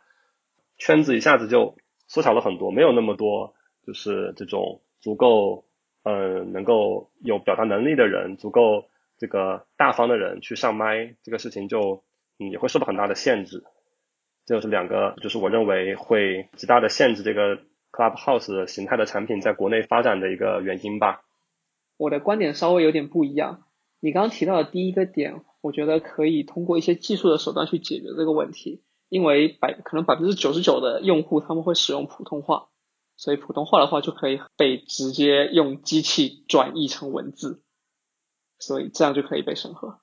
[0.78, 1.76] 圈子一下子就。
[2.10, 3.54] 缩小了很多，没有那么多，
[3.86, 5.66] 就是这种足够，
[6.04, 8.86] 嗯，能够有表达能力的人，足够
[9.18, 12.06] 这个大方的人去上麦，这个事情就
[12.40, 13.66] 嗯也会受到很大的限制。
[14.48, 17.58] 这就是两个，就是我认为会极大的限制这个
[17.92, 21.22] Clubhouse 形态的产品在国内发展的一个原因吧。
[21.98, 23.66] 我的观点稍微有点不一样。
[24.00, 28.82] 你刚刚提到的第一个点，我觉得可以通过一些技术的手段去解决这个问题。
[29.10, 32.70] 因为百可能百分之九十九的用户他们会使用普通话，
[33.18, 37.62] 所以普通话的话就可以被直接用机器转译成文字，
[38.60, 40.00] 所以这样就可以被审核。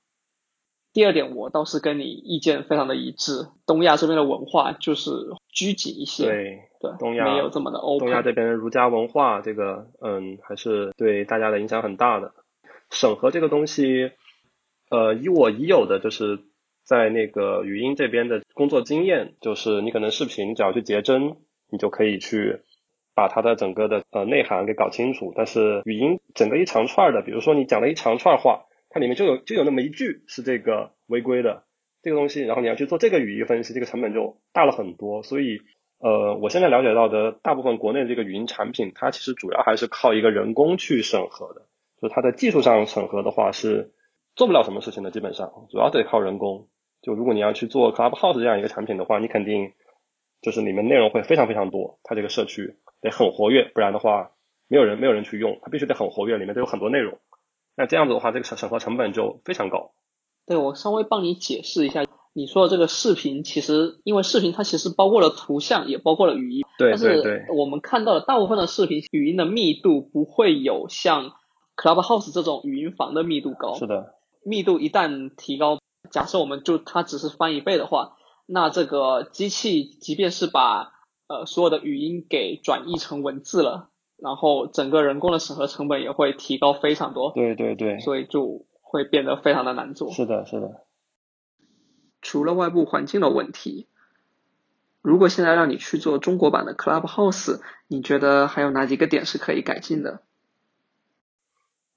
[0.95, 5.11] 第二点，我倒是跟你意见非常的一致，东亚这边的文化就是
[5.53, 8.07] 拘谨一些，对对，东亚没有这么的 open。
[8.07, 12.33] 东亚这边儒家文化这个，嗯，还是对大家的影响很大的。
[12.91, 14.13] 审核这个东西，
[14.89, 16.39] 呃，以我已有的就是。
[16.87, 21.39] 在那个语音这边的工作经验，就是你可能视频只要去截真，
[21.71, 22.61] 你就可以去
[23.15, 25.33] 把它的整个的呃内涵给搞清楚。
[25.35, 31.65] 但是语音整个一长串的，比如说你讲了一长串话，它里面就有就有那么一句是这个违规的
[32.01, 35.25] 这个东西，然后你要去做这个语义分析，这个成本就大了很多。
[35.25, 35.63] 所以
[35.99, 41.67] 呃，我现在了解到的大部分国内这个语音产品，它其实主要还是靠一个人工去审核的，
[42.01, 43.91] 就它的技术上审核的话是
[44.37, 46.69] 做不了什么事情的，基本上主要得靠人工。
[47.03, 49.73] 就如果你要去做 Clubhouse 这样一个产品的话，你肯定
[50.41, 54.31] 就是里面内容会非常非常多，它这个社区得很活跃，不然的话
[54.69, 57.19] 没有人没有人去用，它必须得很活跃，里面都有很多内容。
[57.77, 59.93] 那这样子的话，这个审审核成本就非常高。
[60.47, 66.65] 对我稍微帮你解释一下，你说的这个视频，其实因为视频它其实包括了图像，也包括了语音。
[66.79, 67.39] 对对对。
[67.39, 71.33] 但是我们看到的大部分的视频，语音的密度不会有像
[71.77, 73.75] Clubhouse 这种语音房的密度高。
[73.75, 74.15] 是的。
[74.45, 75.79] 密度一旦提高，
[76.11, 80.93] 假设我们就它只是翻一倍的话，那这个机器即便是把
[81.29, 87.33] 呃所有的语音给转译成文字了，然后整个人工的审核成本也会提高非常多。
[87.33, 88.01] 对对对。
[88.01, 90.13] 所以就会变得非常的难做。
[90.13, 90.85] 是的，是的。
[92.23, 93.87] 除了外部环境的问题，
[95.03, 100.23] 如果现在让你去做中国版的 Clubhouse，你觉得还有哪几个点是可以改进的？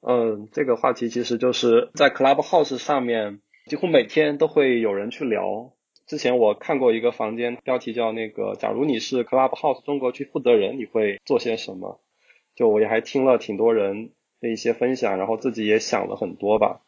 [0.01, 5.71] 嗯，这个话题其实就是在 Clubhouse 上面，几乎每天都会有人去聊。
[6.05, 11.99] 之前我看过一个房间，标题叫那个“假如你是 Clubhouse 中国区负责人，你会做些什么？”
[12.57, 16.81] 就我也还听了挺多人的一些分享，然后自己也想了很多吧。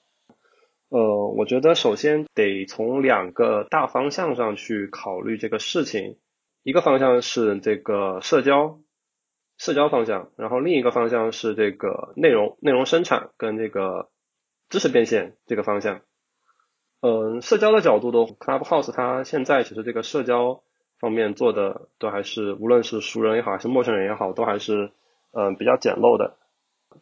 [0.90, 6.18] 呃，我觉得首先得从两个大方向上去考虑这个事情，
[6.64, 8.82] 一个方向是这个社交。
[9.62, 14.08] 社交方向，然后另一个方向是这个内容内容生产跟这个
[14.70, 16.00] 知识变现这个方向。
[17.02, 20.64] 嗯，社交的角度的 Clubhouse，它现在其实这个社交
[20.98, 24.94] 方面做的都还是，无论是熟人也好，还是陌生人也好，都还是
[25.32, 26.38] 嗯比较简陋的。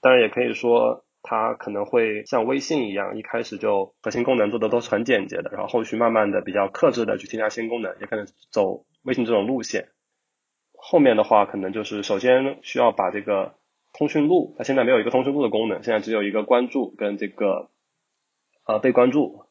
[0.02, 9.90] 当然也可以说，它可能会像微信一样，一开始就核心功能做的都是很简洁的，然后后续慢慢的比较克制的去添加新功能，也可能走微信这种路线。
[10.74, 13.56] 后面的话，可能就是首先需要把这个
[13.94, 17.70] 通讯录，它现在没有一个通讯录的功能，现在只有一个关注跟这个
[18.66, 19.46] 呃被关注，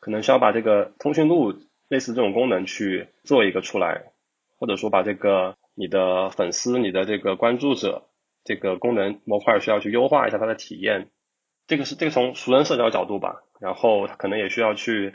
[0.00, 1.54] 可能需要把这个通讯录
[1.88, 4.12] 类似这种功能去做一个出来，
[4.58, 8.07] 或者说把这个你的粉丝、你的这个关注者
[8.48, 11.10] 这个功能模块需要去优化一下它的体验，
[11.66, 15.14] 这个是这个从熟人社交角度吧，然后可能也需要去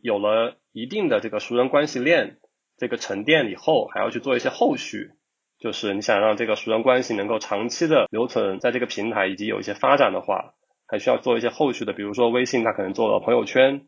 [0.00, 2.38] 有了一定的这个熟人关系链。
[2.78, 5.10] 这个沉淀以后，还要去做一些后续，
[5.60, 10.54] 就是你想让这个熟人关系能够长期的留存在这个平台，以及有一些发展的话，
[10.88, 13.86] 还需要做一些后续的，比如说微信它可能做了朋友圈，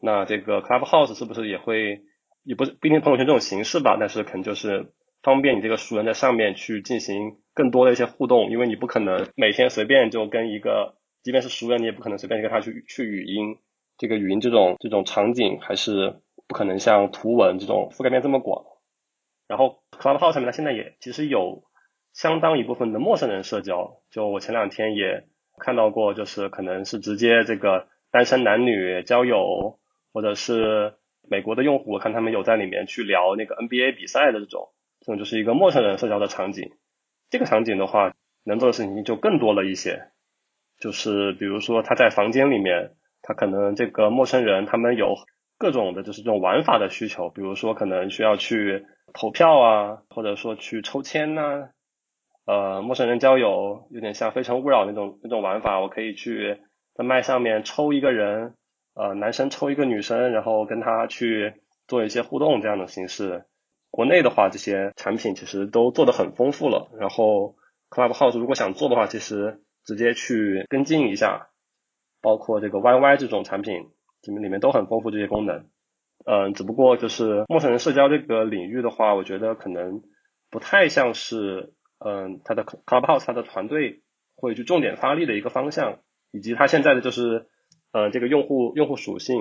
[0.00, 2.02] 那这个 Clubhouse 是不是也会，
[2.44, 4.92] 也不是不一定朋友圈这种形式吧，但是可能就是
[5.26, 13.58] 方便你这个熟人在上面去进行更多的一些互动，因为你不可能每天随便就跟一个，即便是熟人，你也不可能随便跟他去去语音，
[13.98, 16.22] 这个语音这种这种场景还是。
[16.48, 18.64] 不可能像图文这种覆盖面这么广，
[19.48, 21.64] 然后 Clubhouse 上面它现在也其实有
[22.12, 25.24] 相当一部分的陌生人社交，就我前两天也
[25.58, 29.80] 看到过，就是可能是直接这个单身男女交友，
[30.12, 30.94] 或者是
[31.28, 34.68] 美国的用户，我看他们有在里面去聊那个 NBA 比赛的这种，
[35.06, 36.72] 这种就是一个陌生人社交的场景。
[37.30, 38.12] 这个场景的话，
[38.44, 40.08] 能做的事情就更多了一些，
[40.78, 42.90] 就是比如说他在房间里面，
[43.22, 45.14] 他可能这个陌生人他们有。
[45.58, 51.70] 各种的就是这种玩法的需求，比如说可能需要去投票啊，或者说去抽签呐，
[52.44, 56.60] 呃，陌生人交友有点像非诚勿扰那种那种玩法，我可以去
[56.94, 58.52] 在麦上面抽一个人，
[58.94, 61.54] 呃，男生抽一个女生，然后跟他去
[61.88, 63.46] 做一些互动这样的形式。
[63.96, 66.90] 国内的话，这些产品其实都做得很丰富了。
[67.00, 67.56] 然后
[67.88, 71.48] Clubhouse 如果想做的话，其实直接去跟进一下，
[72.20, 73.90] 包括这个 YY 这种产品。
[74.22, 75.66] 里面里面都很丰富这些功能，
[76.24, 80.02] 嗯，只不过就是陌生人社交这个领域的话，我觉得可能
[80.50, 84.02] 不太像是，嗯，它的 Clubhouse 它的团队
[84.34, 86.00] 会去重点发力的一个方向，
[86.32, 87.46] 以及它现在的就是，
[87.92, 89.36] 嗯，这个用户用户属性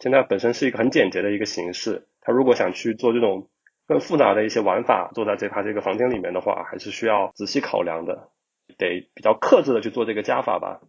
[0.00, 3.48] 现在本身是一个很简洁的一个形式，它如果想去做这种
[3.86, 8.30] 更复杂的一些玩法，做在这它这个房间里面的话，还是需要仔细考量的，
[8.78, 10.80] 得比较克制的去做这个加法吧。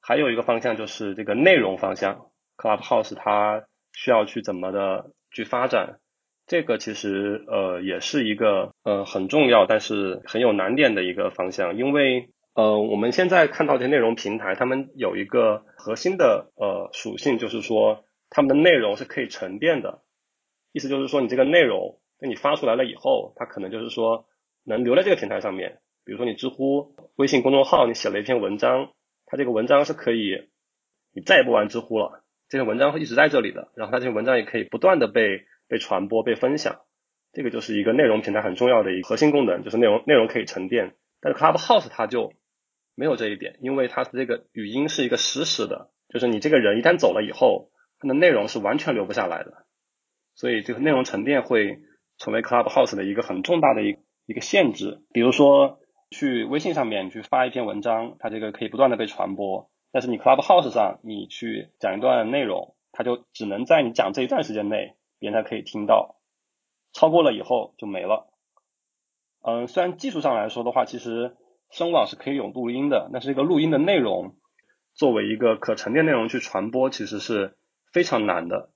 [0.00, 2.26] 还有一个方向就是这个内容方向。
[2.58, 5.98] Clubhouse 它需要去怎么的去发展？
[6.46, 11.76] 这个其实呃也是一个呃很重要，但是很有难点的一个方向。
[11.76, 20.02] 因为呃我们现在看到的内容平台，他们有一个核心的呃属性，就是说他们的内容是可以沉淀的。
[20.72, 24.26] 意思就是说，你这个内容那你发出来了以后，它可能就是说
[24.64, 25.80] 能留在这个平台上面。
[26.04, 28.92] 比如说你知乎、微信公众号，你写了一篇文章，
[29.26, 30.48] 它这个文章是可以
[31.12, 32.22] 你再也不玩知乎了。
[32.48, 36.82] 这篇文章会一直在这里的，然后它这些文章也可以不断的被被传播、被分享，
[37.32, 40.94] 这个就是一个内容平台很重要的一个核心功能，就是内容内容可以沉淀。
[41.20, 42.34] 但是 Clubhouse 它就
[42.94, 49.66] 没有这一点，因为它的这个语音是一个实时的，就是你这个人一旦走了以后，它的内容是完全留不下来的，
[50.36, 51.80] 所以这个内容沉淀会
[52.18, 55.02] 成为 Clubhouse 的一个很重大的一一个限制。
[55.12, 55.78] 比如说
[56.10, 59.70] 去微信上面去发一篇文章，它这个可以不断的被传播。
[59.90, 66.16] 但是你 Clubhouse 上你去讲一段内容，它就只能在你讲这一段时间内，别人才可以听到，
[66.94, 68.28] 超过了以后就没了。
[69.42, 71.36] 嗯，虽然技术上来说的话，其实
[71.70, 74.36] 声网是可以有录音的，但是这个录音的内容
[74.94, 77.56] 作为一个可沉淀内容去传播，其实是
[77.92, 78.70] 非常难的。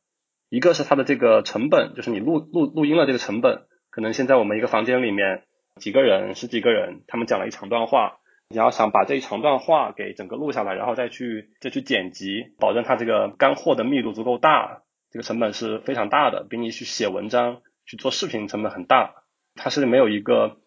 [0.49, 5.43] 一个是它的这个成本，就是你录录录音了这个成本，可能现在我们一个房间里面
[5.81, 8.19] 几个人十几个人，他们讲了一长段话，
[8.49, 19.15] 你要想把这一长段话给整个录下来，然后再去再去剪辑，保证它这个干货的密度足够大，这个成本是非常大的，比你去写文章去做视频成本很大。
[19.57, 20.59] 它是没有一个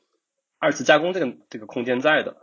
[0.59, 2.35] 二次加工这个这个空间在的。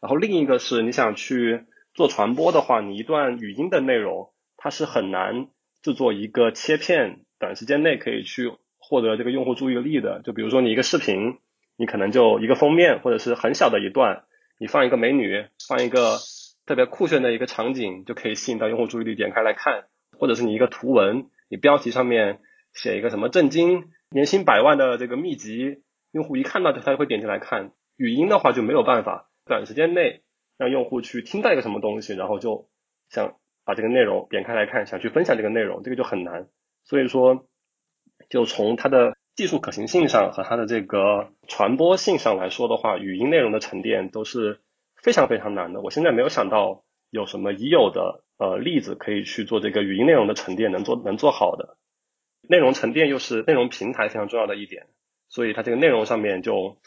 [0.00, 5.48] 然后另一个是你想去做传播的话，你一段语音的内容，它是很难
[5.82, 10.22] 制作一个切片，短时间内可以去获得这个用户注意力的。
[10.24, 11.38] 就比如说你一个视频，
[11.76, 14.24] 你可能就一个封面或者是很小的一段，
[14.58, 16.18] 你放一个美女，放一个
[16.64, 19.84] 特别酷炫的一个场景，就可以吸引到用户注意力，点开来看。
[20.18, 22.38] 或者是你一个图文，你标题上面
[22.72, 23.90] 写一个什么震惊。
[24.10, 27.72] 年薪百万的这个秘籍，用户一看到就他就会点进来看。
[27.96, 30.20] 语音的话就没有办法短时间内
[30.58, 32.68] 让用户去听到一个什么东西，然后就
[33.08, 36.48] 想把这个内容点开来看，想去分享这个内容，这个就很难。
[36.84, 37.46] 所以说，
[38.28, 44.60] 就从它的技术可行性上和它的这个传播性上来说的话，语音内容的沉淀都是
[44.96, 45.80] 非常非常难的。
[45.80, 51.76] 我现在没有想到有什么已有的呃例子可以去做这个语音内容的沉淀能做能做好的。
[52.48, 54.86] 内容沉淀又是内容平台非常重要的一点，
[55.28, 56.78] 所以它这个内容上面就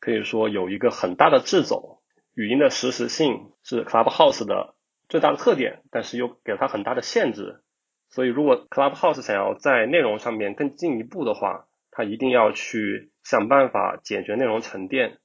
[0.00, 2.00] 可以说有一个很大的掣肘。
[2.34, 4.74] 语音的实时性是 Clubhouse 的
[5.08, 7.62] 最大的特点，但是又给了它很大的限制。
[8.08, 15.18] 所以如果 Clubhouse 想要在内容上面更进一步的话，它一定要去想办法解决内容沉淀。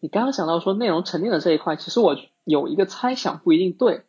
[0.00, 4.04] 你刚刚想到说内容沉淀的这一块，其实我有一个猜想不一定对，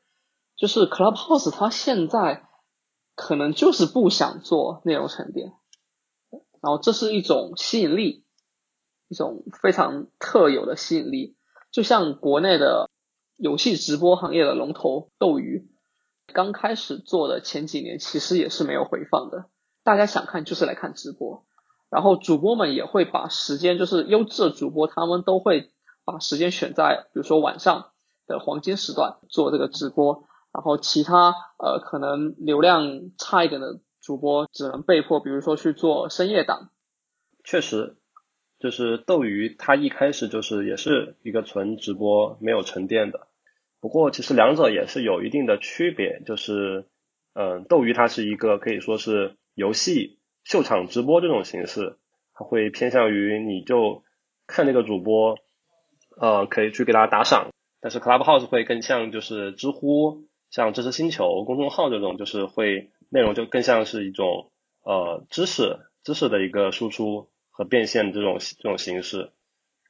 [0.56, 2.44] 就是 Clubhouse 它现在。
[3.14, 5.52] 可能就是不想做内容沉淀，
[6.32, 8.24] 然后这是一种吸引力，
[9.10, 11.36] 一种非常特有的吸引力。
[11.72, 12.90] 就像国内的
[13.42, 15.68] 游戏直播行业的龙头斗鱼，
[16.32, 19.46] 刚开始做的前几年其实也是没有回放的，
[19.84, 21.44] 大家想看就是来看直播，
[21.90, 25.72] 然后主播们也会把时间，就是优质的主播，他们都会
[26.06, 27.90] 把时间选在比如说晚上
[28.28, 30.28] 的黄金时段做这个直播。
[30.54, 36.70] 然后其他呃可能流量差一点的主播只能被迫，比如说去做深夜档。
[37.44, 37.96] 确实，
[38.60, 43.30] 就是斗鱼它一开始就是也是一个纯直播没有沉淀的。
[43.82, 46.86] 不过其实两者也是有一定的区别，就是
[47.34, 51.98] 嗯斗鱼它是一个可以说是游戏秀场直播这种形式，
[52.34, 54.04] 它会偏向于你就
[54.48, 55.38] 看那个主播，
[56.16, 57.50] 呃可以去给他打赏。
[57.82, 60.30] 但是 Clubhouse 会更像就是知乎。
[60.52, 64.52] 像知识星球公众号这种，就是会内容就更像是一种
[64.84, 69.32] 呃知识知识的一个输出和变现这种这种形式。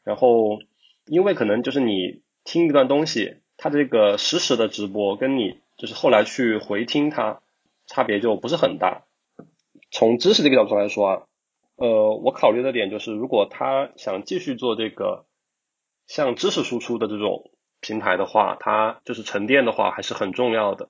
[0.03, 0.59] 然后，
[1.07, 7.39] 因为可能就是你听一段东西，它这个实时的直播跟你就是后来去回听它，
[7.85, 9.03] 差别就不是很大。
[9.91, 11.21] 从知识这个角度来说啊，
[11.75, 15.25] 呃，我考虑的点就是，如果他想继续做这个
[16.07, 17.51] 像知识输出的这种。
[17.83, 20.87] 平台的话，它就是沉淀的话还是很重要的，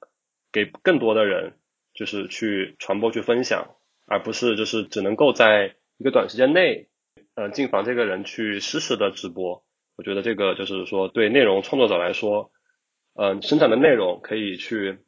[0.51, 1.53] 给更多的人
[1.93, 3.69] 就是去传播去分享，
[4.07, 6.89] 而不是就是只能够在一个短时间内，
[7.35, 9.63] 呃，进房这个人去实时的直播。
[9.95, 12.51] 我觉得这个就是说对内容创作者来说，
[13.13, 14.99] 嗯，生产的内容可以去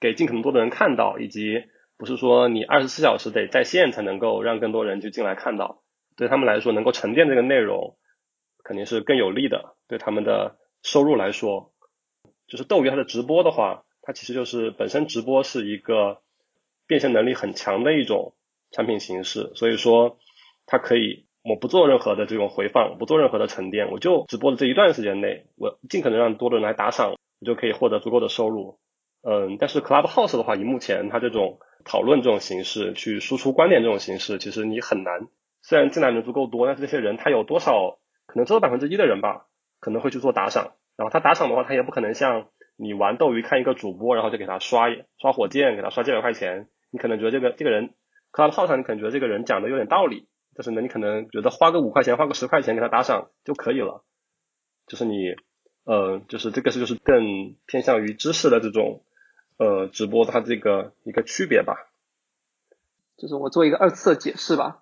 [0.00, 1.64] 给尽可能多的人看到，以及
[1.96, 5.82] 不是说你二十四小时得在线才能够让更多人去进来看到，
[6.16, 7.96] 对他们来说能够沉淀这个内容
[8.62, 10.58] 肯定是更有利的，对他们的。
[10.82, 11.72] 收入来说，
[12.46, 16.18] 就是斗鱼它的直播的话，它其实就是本身直播是一个
[16.86, 18.36] 变现能力很强的一种
[18.70, 20.18] 产品形式，所以说
[20.64, 28.78] 它可以我不做任何的这种回放，不做任何的沉淀，我就直播的这一段时间内，我尽可能让多的人来打赏，你就可以获得足够的收入。
[29.22, 35.28] 嗯，但是 Clubhouse 的话，以目前它这种讨论这种形式去输出观点这种形式，其实你很难。
[35.62, 37.98] 虽然进来人足够多，但是这些人他有多少？
[38.26, 39.46] 可能只有百分之一的人吧。
[39.78, 44.86] 可能会去做打赏，然后他打赏的话，他也不可能像你玩斗鱼看一个主播，然后就给他刷
[45.18, 46.68] 刷火箭，给他刷几百块钱。
[46.90, 47.94] 你可能觉得这个这个人
[48.32, 54.02] ，Clubhouse 上你可能觉得这个人讲的有点道理，但是呢，你可能觉得花个五块钱，花个十块钱给他打赏就可以了。
[54.86, 55.34] 就是你，
[55.86, 59.02] 呃，就是这个是就是更偏向于知识的这种
[59.56, 61.88] 呃直播，它这个一个区别吧。
[63.16, 64.80] 就是我做一个二次的解释吧，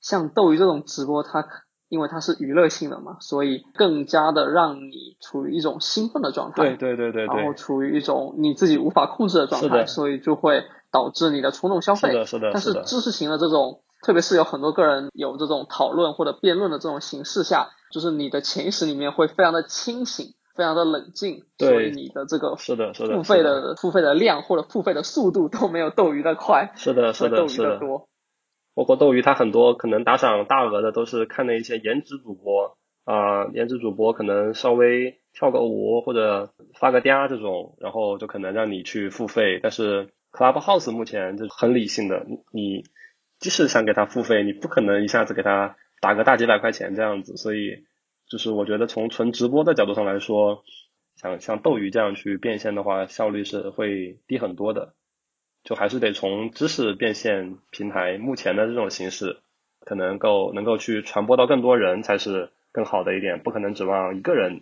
[0.00, 1.46] 像斗鱼这种直播，它。
[1.88, 6.74] 因为它是娱乐性的嘛，所以更加的让你处于一种兴奋的状态。
[6.74, 7.36] 对对对对对。
[7.36, 12.08] 然后处于一种你自己无法控制的状态，所以就会导致你的冲动消费。
[12.10, 12.50] 是的，是的。
[12.52, 26.72] 但是知识型的这种，特别是有很多个人有这种讨论或者辩论的这种形式下，就是你的潜意识里面会非常的清醒，非常的冷静，所以你的这个是的，是的，付费的付费的量或者付费的速度都没有斗鱼的快。
[26.76, 28.08] 是的，是的，斗鱼的多。
[28.74, 39.60] 包括斗鱼，它很多可能打赏大额的都是看的一些颜值主播啊，颜值主播可能稍微跳个舞或者发个嗲这种，然后就可能让你去付费。
[39.62, 42.84] 但是 Clubhouse 目前就很理性的，你
[43.38, 47.36] 即使想给他付费，你不可能一下子给他打个大几百块钱这样子。
[47.36, 47.84] 所以
[48.28, 50.64] 就是我觉得从纯直播的角度上来说，
[51.16, 54.94] 像像斗鱼这样去变现的话，效率是会低很多的。
[55.64, 59.38] 就还是得从知识变现平台目前的这种形式，
[59.80, 64.60] 可能够能够去传播到更多人才是更好的一点，不可能指望一个人。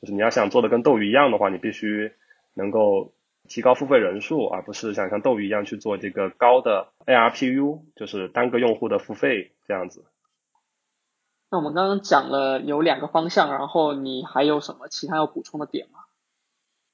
[0.00, 2.12] 就是你要想做的跟斗鱼一样的话，你必须
[2.54, 3.12] 能够
[3.48, 10.04] 提高付费人数，而不是想像斗鱼一样去做这个高的 ARPU，就是单个用户的付费这样子。
[11.50, 16.00] 那我们刚刚讲了有两个方向，然后你还有什么其他要补充的点吗？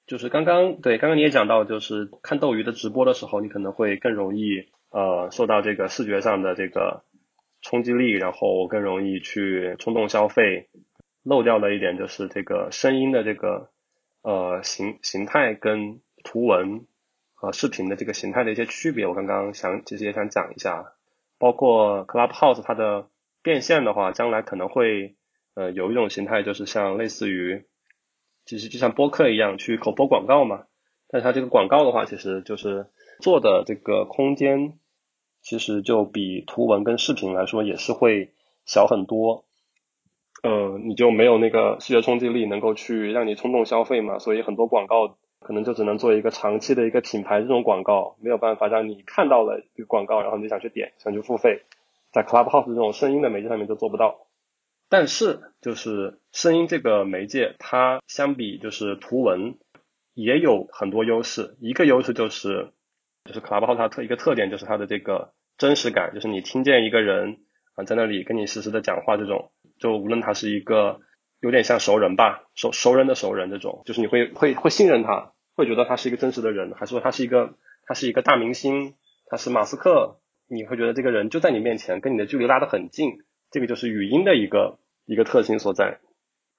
[0.07, 7.05] 就是刚刚对，刚刚你也讲到，就是看斗鱼的直播的时候，你可能会更容易呃受到这个视觉上的这个
[7.63, 10.69] 冲击力，然后更容易去冲动消费。
[11.23, 13.71] 漏掉了一点就是这个声音的这个
[14.21, 16.87] 呃形形态跟图文
[17.33, 20.93] 和视频的这个形态的一些区别，我刚刚想其实也想讲一下。
[21.39, 23.09] 包括 Clubhouse 它的
[23.45, 25.15] 变现的话，将来可能会
[25.55, 27.65] 呃有一种形态，就是像类似于。
[28.47, 30.65] 其实就像播客一样去口播广告嘛，
[31.09, 32.89] 但是它这个广告的话，其实就是
[33.23, 34.79] 做的这个空间，
[35.41, 38.33] 其实就比图文跟视频来说也是会
[38.67, 39.47] 小很多。
[40.43, 51.63] 呃，你就没有那个视觉冲击力能够去让你冲动消费嘛，所以很多广告可能就只能做一个长期的一个品牌这种广告，没有办法让你看到了这个广告，然后你就想去点，想去付费，
[52.15, 54.29] 在 Clubhouse 这种声音的媒介上面都做不到。
[54.89, 59.59] 但是，就是声音这个媒介，它相比就是图文
[60.15, 61.57] 也有很多优势。
[61.61, 62.71] 一个优势就是，
[63.25, 67.39] 就是 Clubhouse 它特一个特点就是它的这个真实感，就是你听见一个人
[67.75, 69.51] 啊在那里跟你实时的讲话，这种
[69.81, 71.01] 就无论他是一个
[71.41, 77.55] 有点像熟人吧，熟熟人的熟人这种，就是你会会会信任他，会觉得他是一个真实的人，还是说他是一个
[77.87, 78.95] 他是一个大明星，
[79.27, 80.21] 他是马斯克，
[80.55, 83.19] 你会觉得这个人就在你面前，跟你的距离拉得很近。
[83.51, 85.99] 这个就是语音的一个一个特性所在。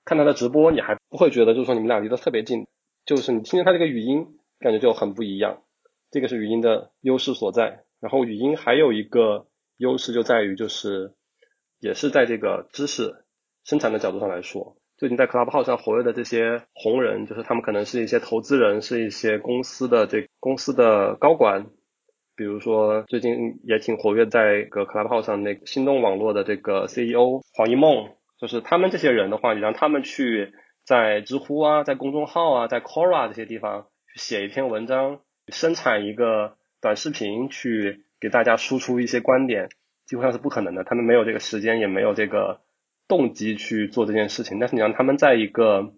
[0.03, 2.67] 看他的直播，你还不会觉得就是说你们俩离得特别近，
[3.05, 5.63] 就是你听见他这个语音，感觉就很不一样。
[6.11, 7.83] 这个是语音的优势所在。
[7.99, 11.13] 然后语音还有一个优势就在于，就是
[11.79, 13.25] 也是在这个知识
[13.63, 21.67] 生产的角度上来说，最近在 Clubhouse 上活跃的这些红人，就是他们可能是一些投资人，是一些公司的这公司的高管。
[22.35, 30.51] 比如说，最近也挺活跃在个 Clubhouse 上，那个心动网络的这个 CEO 黄一梦，就是他们这些人的话，你让他们去
[30.83, 39.69] 在知乎啊，在公众号啊，在 Quora 这些地方去写一篇文章，生产一个短视频，去给大家输出一些观点，
[40.05, 40.83] 基本上是不可能的。
[40.83, 42.59] 他们没有这个时间，也没有这个
[43.07, 44.59] 动机去做这件事情。
[44.59, 45.93] 但是你让他们在一个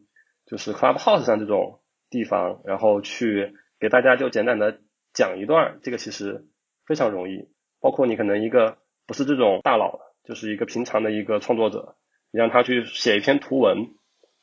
[0.45, 1.79] 就是 Clubhouse 上这种
[2.11, 4.81] 地方，然后去给大家就简单的。
[5.17, 6.45] 讲一段，这个其实
[6.85, 7.49] 非常容易。
[7.79, 11.95] 包括你可能一个不是这种大佬，就是一个平常的一个创作者，
[12.29, 13.95] 你让他去写一篇图文，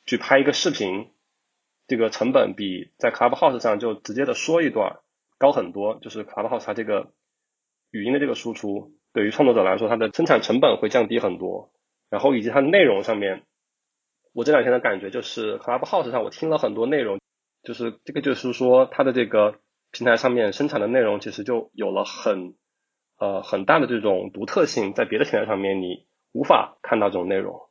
[0.05, 1.11] 去拍一个视频，
[1.87, 4.99] 这个成本比在 Clubhouse 上就直接的说一段
[5.37, 5.97] 高很多。
[6.01, 7.13] 就是 Clubhouse 它这个
[7.91, 11.71] 语音的这个输出，对于创作者来说，它的生产成本会降低很多。
[12.09, 13.43] 然后以及它的内容上面，
[14.33, 17.21] 我这两天的感觉就是 Clubhouse 上我听了很多内容，
[17.63, 19.61] 就是这个就是说它的这个。
[19.97, 22.55] 平台上面生产的内容其实就有了很
[23.17, 27.61] 呃很大的这种独特性，在别的平台上面你无法看到这种内容，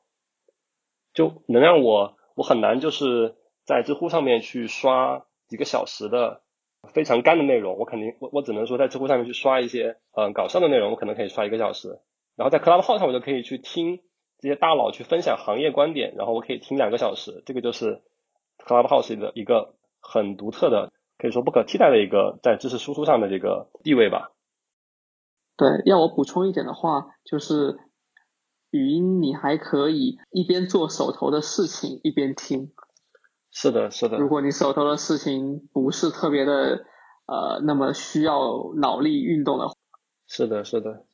[1.12, 3.34] 就能让我我很难就是
[3.66, 6.40] 在知乎上面去刷几个小时的
[6.94, 12.00] 非常干的内容，我肯定我我只能说在知乎上面去刷一些嗯搞笑的内容，我可能可以刷一个小时，
[12.36, 14.00] 然后在 Clubhouse 上我就可以去听
[14.38, 18.00] 这些大佬去分享行业观点，然后我可以听两个小时，这个就是
[18.64, 20.90] Clubhouse 的一个很独特的。
[21.18, 24.32] 可以说不可替代的一个在知识输出上的这个地位吧。
[25.56, 27.78] 对，要我补充一点的话，就是
[28.70, 32.72] 语音你还可以一边做手头的事情一边听。
[33.52, 34.18] 是的，是的。
[34.18, 36.84] 如果你手头的事情不是特别的
[37.26, 39.74] 呃那么需要脑力运动的话。
[40.26, 41.06] 是的，是的。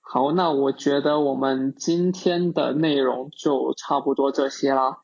[0.00, 4.98] 好，那我觉得我们今天的内容就差不多这些啦。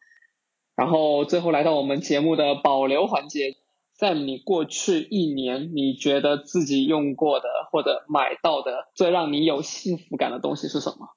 [0.75, 3.57] 然后最后来到我们节目的保留环节，
[4.01, 11.11] 在你过去一年，你觉得自己用过的或者买到的最让你有幸福感的东西是什么？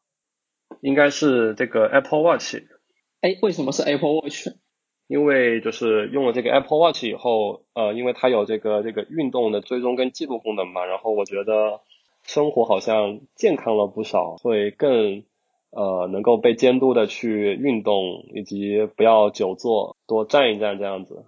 [0.81, 2.57] 应该是这个 Apple Watch。
[3.21, 4.49] 哎，为什么是 Apple Watch？
[5.07, 11.79] 因为就是用了这个 Apple Watch 以后，呃，因为它有这个这个运动的追踪跟记录功能嘛，然后我觉得
[12.23, 15.23] 生活好像健康了不少，会更
[15.71, 21.23] 呃能够被监督的去运动，以及不要久坐，多站一站这样子，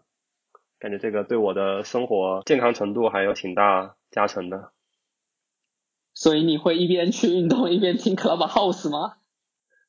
[0.79, 4.71] 感觉这个对我的生活健康程度还有挺大加成的。
[6.13, 9.17] 所以你会一边去运动一边听 Clubhouse 吗？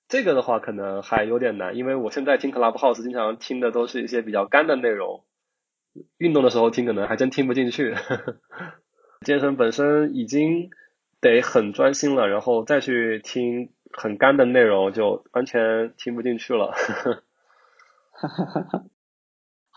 [0.09, 5.25] 这个的话可能还有点难，因为我现在听 Clubhouse 经常听的都是一些比较干的内容，
[6.19, 7.95] 运动的时候听可能还真听不进去。
[9.25, 10.71] 健身本身已经
[11.21, 16.75] 得很专心了，然后再去听很干的内容，就完全听不进去了。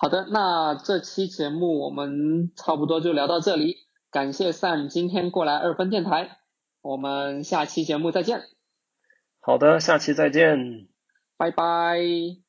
[0.02, 3.76] 好的，那这期节目我们差不多就聊到这里，
[4.12, 6.38] 感谢 Sam 今天过来二分电台，
[6.82, 8.43] 我们下期节目再见。
[9.41, 10.88] 好的，下期再见，
[11.36, 12.49] 拜拜。